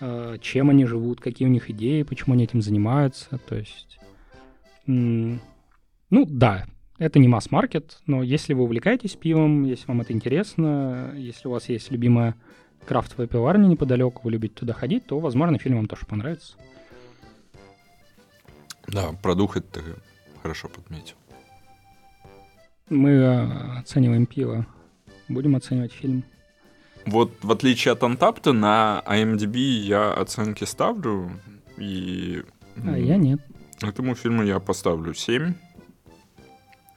э, 0.00 0.38
чем 0.40 0.70
они 0.70 0.86
живут, 0.86 1.20
какие 1.20 1.46
у 1.46 1.50
них 1.50 1.70
идеи, 1.70 2.02
почему 2.02 2.34
они 2.34 2.44
этим 2.44 2.60
занимаются. 2.60 3.38
То 3.46 3.54
есть, 3.54 4.00
ну 4.86 5.38
да, 6.10 6.66
это 6.98 7.18
не 7.18 7.28
масс-маркет, 7.28 7.98
но 8.06 8.22
если 8.22 8.54
вы 8.54 8.64
увлекаетесь 8.64 9.14
пивом, 9.14 9.64
если 9.64 9.86
вам 9.86 10.00
это 10.00 10.12
интересно, 10.12 11.12
если 11.16 11.48
у 11.48 11.52
вас 11.52 11.68
есть 11.68 11.90
любимая 11.90 12.34
крафтовая 12.86 13.26
пивоварня 13.26 13.66
неподалеку, 13.66 14.22
вы 14.24 14.32
любите 14.32 14.54
туда 14.54 14.72
ходить, 14.72 15.06
то, 15.06 15.18
возможно, 15.18 15.58
фильм 15.58 15.76
вам 15.76 15.86
тоже 15.86 16.06
понравится. 16.06 16.56
Да, 18.86 19.12
про 19.22 19.34
дух 19.34 19.56
это 19.56 19.80
ты 19.80 19.82
хорошо 20.42 20.68
подметил. 20.68 21.16
Мы 22.88 23.10
э, 23.10 23.78
оцениваем 23.80 24.24
пиво. 24.26 24.66
Будем 25.28 25.56
оценивать 25.56 25.92
фильм. 25.92 26.24
Вот 27.04 27.32
в 27.42 27.52
отличие 27.52 27.92
от 27.92 28.02
Антапта, 28.02 28.52
на 28.52 29.02
IMDb 29.06 29.58
я 29.58 30.12
оценки 30.12 30.64
ставлю, 30.64 31.30
и... 31.76 32.42
А 32.82 32.96
я 32.98 33.16
нет. 33.16 33.40
Этому 33.82 34.14
фильму 34.14 34.42
я 34.42 34.58
поставлю 34.58 35.14
7, 35.14 35.54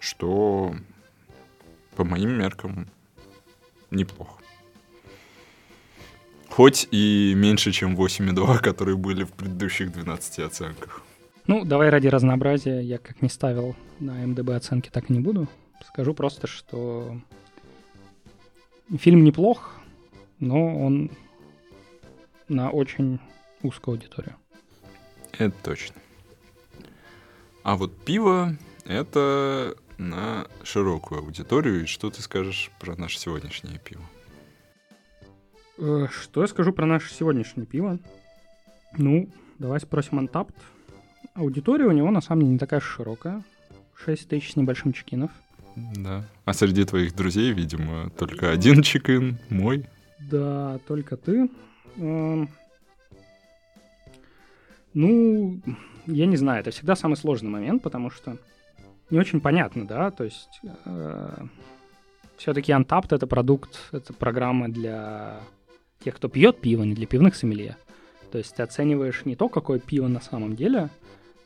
что 0.02 0.76
по 1.96 2.04
моим 2.04 2.32
меркам 2.32 2.88
неплохо. 3.92 4.42
Хоть 6.50 6.88
и 6.92 7.34
меньше, 7.36 7.72
чем 7.72 7.96
8,2, 7.96 8.58
которые 8.62 8.98
были 8.98 9.24
в 9.24 9.32
предыдущих 9.32 9.94
12 9.94 10.40
оценках. 10.40 11.04
Ну, 11.48 11.64
давай 11.64 11.90
ради 11.90 12.08
разнообразия, 12.08 12.82
я 12.82 12.98
как 12.98 13.22
не 13.22 13.30
ставил 13.30 13.76
на 14.00 14.14
МДБ 14.26 14.50
оценки, 14.56 14.90
так 14.90 15.10
и 15.10 15.14
не 15.14 15.20
буду. 15.20 15.48
Скажу 15.88 16.14
просто, 16.14 16.48
что 16.48 17.18
фильм 18.98 19.24
неплох, 19.24 19.76
но 20.40 20.76
он 20.78 21.12
на 22.48 22.70
очень 22.70 23.20
узкую 23.62 23.96
аудиторию. 23.96 24.36
Это 25.38 25.56
точно. 25.64 25.96
А 27.64 27.76
вот 27.76 27.96
пиво— 28.04 28.58
это 28.86 29.76
на 30.02 30.48
широкую 30.64 31.22
аудиторию. 31.22 31.84
И 31.84 31.86
что 31.86 32.10
ты 32.10 32.22
скажешь 32.22 32.72
про 32.80 32.96
наше 32.96 33.20
сегодняшнее 33.20 33.80
пиво? 33.80 34.04
Э, 35.78 36.08
что 36.12 36.42
я 36.42 36.48
скажу 36.48 36.74
про 36.74 36.86
наше 36.86 37.14
сегодняшнее 37.14 37.66
пиво? 37.66 38.00
Ну, 38.98 39.30
давай 39.60 39.80
спросим 39.80 40.20
Антапт. 40.20 40.56
Аудитория 41.34 41.86
у 41.86 41.92
него 41.92 42.12
на 42.12 42.22
самом 42.22 42.42
деле 42.42 42.54
не 42.54 42.60
такая 42.60 42.80
широкая. 42.80 43.44
6 44.04 44.28
тысяч 44.28 44.54
с 44.54 44.56
небольшим 44.56 44.94
чекинов. 44.94 45.32
Да. 45.76 46.26
А 46.44 46.54
среди 46.54 46.84
твоих 46.84 47.16
друзей, 47.16 47.54
видимо, 47.54 48.10
только 48.10 48.52
один 48.52 48.82
чекин, 48.82 49.38
мой. 49.50 49.86
Да, 50.20 50.80
только 50.88 51.16
ты. 51.16 51.50
Эм, 51.98 52.50
ну, 54.94 55.62
я 56.08 56.26
не 56.26 56.36
знаю, 56.36 56.62
это 56.62 56.72
всегда 56.72 56.96
самый 56.96 57.16
сложный 57.16 57.50
момент, 57.50 57.84
потому 57.84 58.10
что 58.10 58.38
не 59.12 59.20
очень 59.20 59.42
понятно, 59.42 59.86
да, 59.86 60.12
то 60.12 60.24
есть 60.24 60.62
э, 60.86 61.46
все-таки 62.38 62.72
Untapped 62.72 63.14
это 63.14 63.28
продукт, 63.28 63.90
это 63.92 64.14
программа 64.14 64.70
для 64.70 65.42
тех, 66.04 66.16
кто 66.16 66.28
пьет 66.28 66.60
пиво, 66.60 66.84
не 66.84 66.96
для 66.96 67.06
пивных 67.06 67.36
сомелье. 67.36 67.78
То 68.32 68.38
есть 68.38 68.56
ты 68.56 68.64
оцениваешь 68.64 69.26
не 69.26 69.36
то, 69.36 69.50
какое 69.50 69.80
пиво 69.80 70.08
на 70.08 70.22
самом 70.22 70.56
деле, 70.56 70.90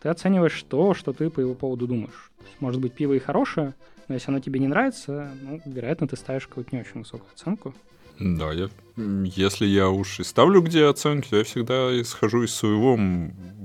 ты 0.02 0.10
оцениваешь 0.10 0.64
то, 0.70 0.94
что 0.94 1.14
ты 1.14 1.30
по 1.30 1.40
его 1.40 1.56
поводу 1.56 1.88
думаешь. 1.88 2.32
Есть, 2.42 2.62
может 2.62 2.80
быть, 2.80 2.94
пиво 2.94 3.14
и 3.14 3.20
хорошее, 3.20 3.74
но 4.08 4.14
если 4.14 4.30
оно 4.30 4.40
тебе 4.40 4.60
не 4.60 4.68
нравится, 4.68 5.32
ну, 5.42 5.60
вероятно, 5.66 6.08
ты 6.08 6.16
ставишь 6.16 6.48
какую-то 6.48 6.76
не 6.76 6.82
очень 6.82 7.00
высокую 7.00 7.30
оценку. 7.34 7.74
Да, 8.20 8.54
я, 8.54 8.70
если 8.96 9.66
я 9.66 9.90
уж 9.90 10.20
и 10.20 10.24
ставлю 10.24 10.62
где 10.62 10.86
оценки, 10.86 11.30
то 11.30 11.38
я 11.38 11.44
всегда 11.44 12.00
исхожу 12.00 12.44
из 12.44 12.54
своего 12.54 12.98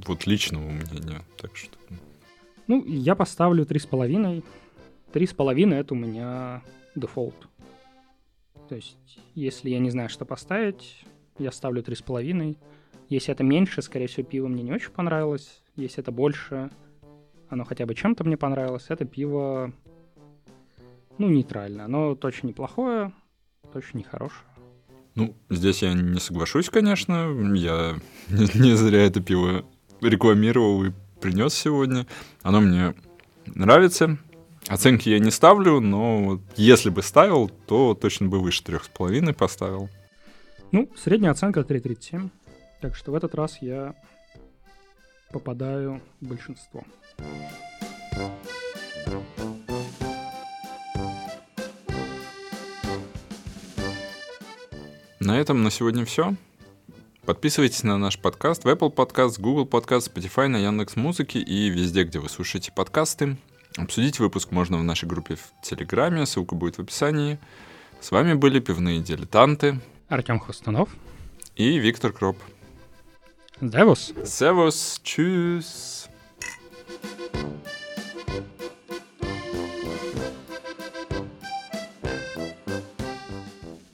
вот 0.06 0.26
личного 0.26 0.68
мнения. 0.68 1.22
Так 1.36 1.56
что... 1.56 1.76
Ну, 2.70 2.84
я 2.86 3.16
поставлю 3.16 3.66
три 3.66 3.80
с 3.80 3.86
половиной. 3.86 4.44
Три 5.12 5.26
с 5.26 5.34
половиной 5.34 5.78
это 5.78 5.92
у 5.94 5.96
меня 5.96 6.62
дефолт. 6.94 7.34
То 8.68 8.76
есть, 8.76 9.18
если 9.34 9.70
я 9.70 9.80
не 9.80 9.90
знаю, 9.90 10.08
что 10.08 10.24
поставить, 10.24 11.04
я 11.40 11.50
ставлю 11.50 11.82
три 11.82 11.96
с 11.96 12.02
половиной. 12.02 12.56
Если 13.08 13.32
это 13.32 13.42
меньше, 13.42 13.82
скорее 13.82 14.06
всего, 14.06 14.24
пиво 14.24 14.46
мне 14.46 14.62
не 14.62 14.70
очень 14.70 14.92
понравилось. 14.92 15.64
Если 15.74 16.00
это 16.00 16.12
больше, 16.12 16.70
оно 17.48 17.64
хотя 17.64 17.86
бы 17.86 17.96
чем-то 17.96 18.22
мне 18.22 18.36
понравилось. 18.36 18.86
Это 18.88 19.04
пиво, 19.04 19.72
ну, 21.18 21.28
нейтрально. 21.28 21.86
Оно 21.86 22.14
точно 22.14 22.46
неплохое, 22.46 23.12
точно 23.72 23.98
нехорошее. 23.98 24.46
Ну, 25.16 25.34
здесь 25.48 25.82
я 25.82 25.92
не 25.92 26.20
соглашусь, 26.20 26.70
конечно. 26.70 27.34
Я 27.52 27.96
не 28.28 28.76
зря 28.76 29.06
это 29.06 29.20
пиво 29.20 29.64
рекламировал 30.00 30.84
и 30.84 30.92
принес 31.20 31.54
сегодня. 31.54 32.06
Оно 32.42 32.60
мне 32.60 32.94
нравится. 33.46 34.18
Оценки 34.66 35.08
я 35.08 35.18
не 35.18 35.30
ставлю, 35.30 35.80
но 35.80 36.22
вот 36.22 36.40
если 36.56 36.90
бы 36.90 37.02
ставил, 37.02 37.48
то 37.48 37.94
точно 37.94 38.28
бы 38.28 38.40
выше 38.40 38.62
трех 38.62 38.84
с 38.84 38.88
половиной 38.88 39.34
поставил. 39.34 39.88
Ну, 40.72 40.88
средняя 40.96 41.32
оценка 41.32 41.60
3.37. 41.60 42.30
Так 42.80 42.96
что 42.96 43.12
в 43.12 43.14
этот 43.14 43.34
раз 43.34 43.58
я 43.60 43.94
попадаю 45.32 46.00
в 46.20 46.26
большинство. 46.26 46.84
На 55.20 55.38
этом 55.38 55.62
на 55.62 55.70
сегодня 55.70 56.04
все. 56.04 56.34
Подписывайтесь 57.30 57.84
на 57.84 57.96
наш 57.96 58.18
подкаст 58.18 58.64
в 58.64 58.66
Apple 58.66 58.92
Podcast, 58.92 59.40
Google 59.40 59.64
Podcast, 59.64 60.12
Spotify, 60.12 60.48
на 60.48 60.56
Яндекс 60.56 60.96
Музыке 60.96 61.38
и 61.38 61.68
везде, 61.68 62.02
где 62.02 62.18
вы 62.18 62.28
слушаете 62.28 62.72
подкасты. 62.72 63.36
Обсудить 63.76 64.18
выпуск 64.18 64.50
можно 64.50 64.78
в 64.78 64.82
нашей 64.82 65.08
группе 65.08 65.36
в 65.36 65.52
Телеграме, 65.62 66.26
ссылка 66.26 66.56
будет 66.56 66.78
в 66.78 66.80
описании. 66.80 67.38
С 68.00 68.10
вами 68.10 68.34
были 68.34 68.58
пивные 68.58 68.98
дилетанты 68.98 69.78
Артем 70.08 70.40
Хостунов 70.40 70.88
и 71.54 71.78
Виктор 71.78 72.12
Кроп. 72.12 72.36
Servus. 73.60 74.12
Servus, 74.24 75.00
tschüss. 75.04 76.08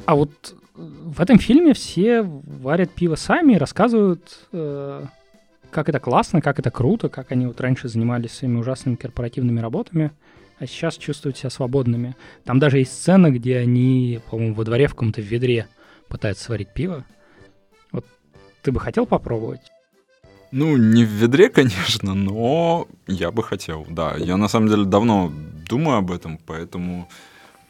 А 0.07 0.15
вот 0.15 0.55
в 0.77 1.21
этом 1.21 1.39
фильме 1.39 1.75
все 1.75 2.23
варят 2.23 2.91
пиво 2.91 3.15
сами 3.15 3.55
и 3.55 3.59
рассказывают, 3.59 4.47
э, 4.53 5.05
как 5.71 5.89
это 5.89 6.01
классно, 6.01 6.41
как 6.41 6.59
это 6.59 6.71
круто, 6.71 7.09
как 7.09 7.33
они 7.33 7.47
вот 7.47 7.61
раньше 7.61 7.89
занимались 7.89 8.33
своими 8.33 8.59
ужасными 8.59 8.97
корпоративными 8.97 9.61
работами, 9.61 10.13
а 10.59 10.67
сейчас 10.67 10.97
чувствуют 10.97 11.37
себя 11.39 11.51
свободными. 11.51 12.17
Там 12.45 12.59
даже 12.59 12.79
есть 12.79 12.93
сцена, 12.93 13.31
где 13.31 13.59
они, 13.59 14.21
по-моему, 14.31 14.55
во 14.55 14.65
дворе 14.65 14.87
в 14.87 14.91
каком-то 14.91 15.21
ведре 15.21 15.67
пытаются 16.09 16.45
сварить 16.45 16.73
пиво. 16.73 17.05
Вот 17.93 18.07
ты 18.63 18.73
бы 18.73 18.81
хотел 18.81 19.07
попробовать? 19.07 19.61
Ну, 20.53 20.77
не 20.77 21.05
в 21.05 21.09
ведре, 21.09 21.49
конечно, 21.51 22.15
но 22.15 22.87
я 23.07 23.31
бы 23.31 23.43
хотел, 23.43 23.87
да. 23.89 24.15
Я 24.17 24.37
на 24.37 24.49
самом 24.49 24.69
деле 24.69 24.85
давно 24.85 25.33
думаю 25.69 25.99
об 25.99 26.13
этом, 26.13 26.39
поэтому, 26.39 27.09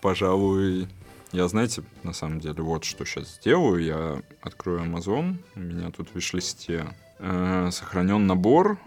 пожалуй, 0.00 0.88
я, 1.32 1.48
знаете, 1.48 1.82
на 2.02 2.12
самом 2.12 2.40
деле, 2.40 2.62
вот 2.62 2.84
что 2.84 3.04
сейчас 3.04 3.36
сделаю. 3.36 3.82
Я 3.82 4.22
открою 4.40 4.80
Amazon, 4.84 5.36
у 5.54 5.60
меня 5.60 5.90
тут 5.90 6.10
в 6.10 6.14
виш-листе 6.14 6.94
э, 7.18 7.68
сохранен 7.72 8.26
набор 8.26 8.78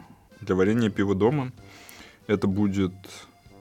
для 0.41 0.55
варенья 0.55 0.89
пива 0.89 1.15
дома. 1.15 1.51
Это 2.27 2.47
будет 2.47 2.93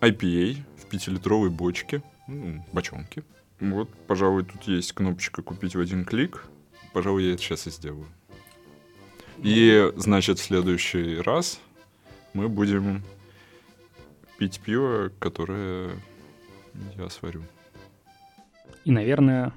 IPA 0.00 0.62
в 0.76 0.86
пятилитровой 0.86 1.50
бочке, 1.50 2.02
ну, 2.26 2.64
бочонке. 2.72 3.24
Вот, 3.60 3.88
пожалуй, 4.06 4.44
тут 4.44 4.62
есть 4.64 4.92
кнопочка 4.92 5.42
«Купить 5.42 5.74
в 5.74 5.80
один 5.80 6.04
клик». 6.04 6.44
Пожалуй, 6.92 7.24
я 7.24 7.32
это 7.34 7.42
сейчас 7.42 7.66
и 7.66 7.70
сделаю. 7.70 8.06
И, 9.38 9.92
значит, 9.96 10.38
в 10.38 10.42
следующий 10.42 11.20
раз 11.20 11.60
мы 12.32 12.48
будем 12.48 13.02
пить 14.38 14.60
пиво, 14.60 15.10
которое 15.18 15.90
я 16.96 17.08
сварю. 17.10 17.42
И, 18.88 18.90
наверное, 18.90 19.52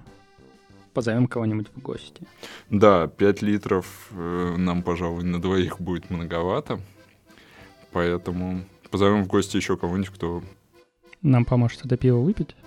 позовем 0.93 1.25
кого-нибудь 1.25 1.67
в 1.73 1.81
гости. 1.81 2.27
Да, 2.69 3.07
5 3.07 3.41
литров 3.41 4.09
э, 4.11 4.55
нам, 4.57 4.83
пожалуй, 4.83 5.23
на 5.23 5.41
двоих 5.41 5.79
будет 5.79 6.09
многовато. 6.09 6.81
Поэтому 7.93 8.65
позовем 8.89 9.23
в 9.23 9.27
гости 9.27 9.55
еще 9.55 9.77
кого-нибудь, 9.77 10.09
кто... 10.09 10.43
Нам 11.21 11.45
поможет 11.45 11.85
это 11.85 11.95
пиво 11.95 12.17
выпить. 12.17 12.57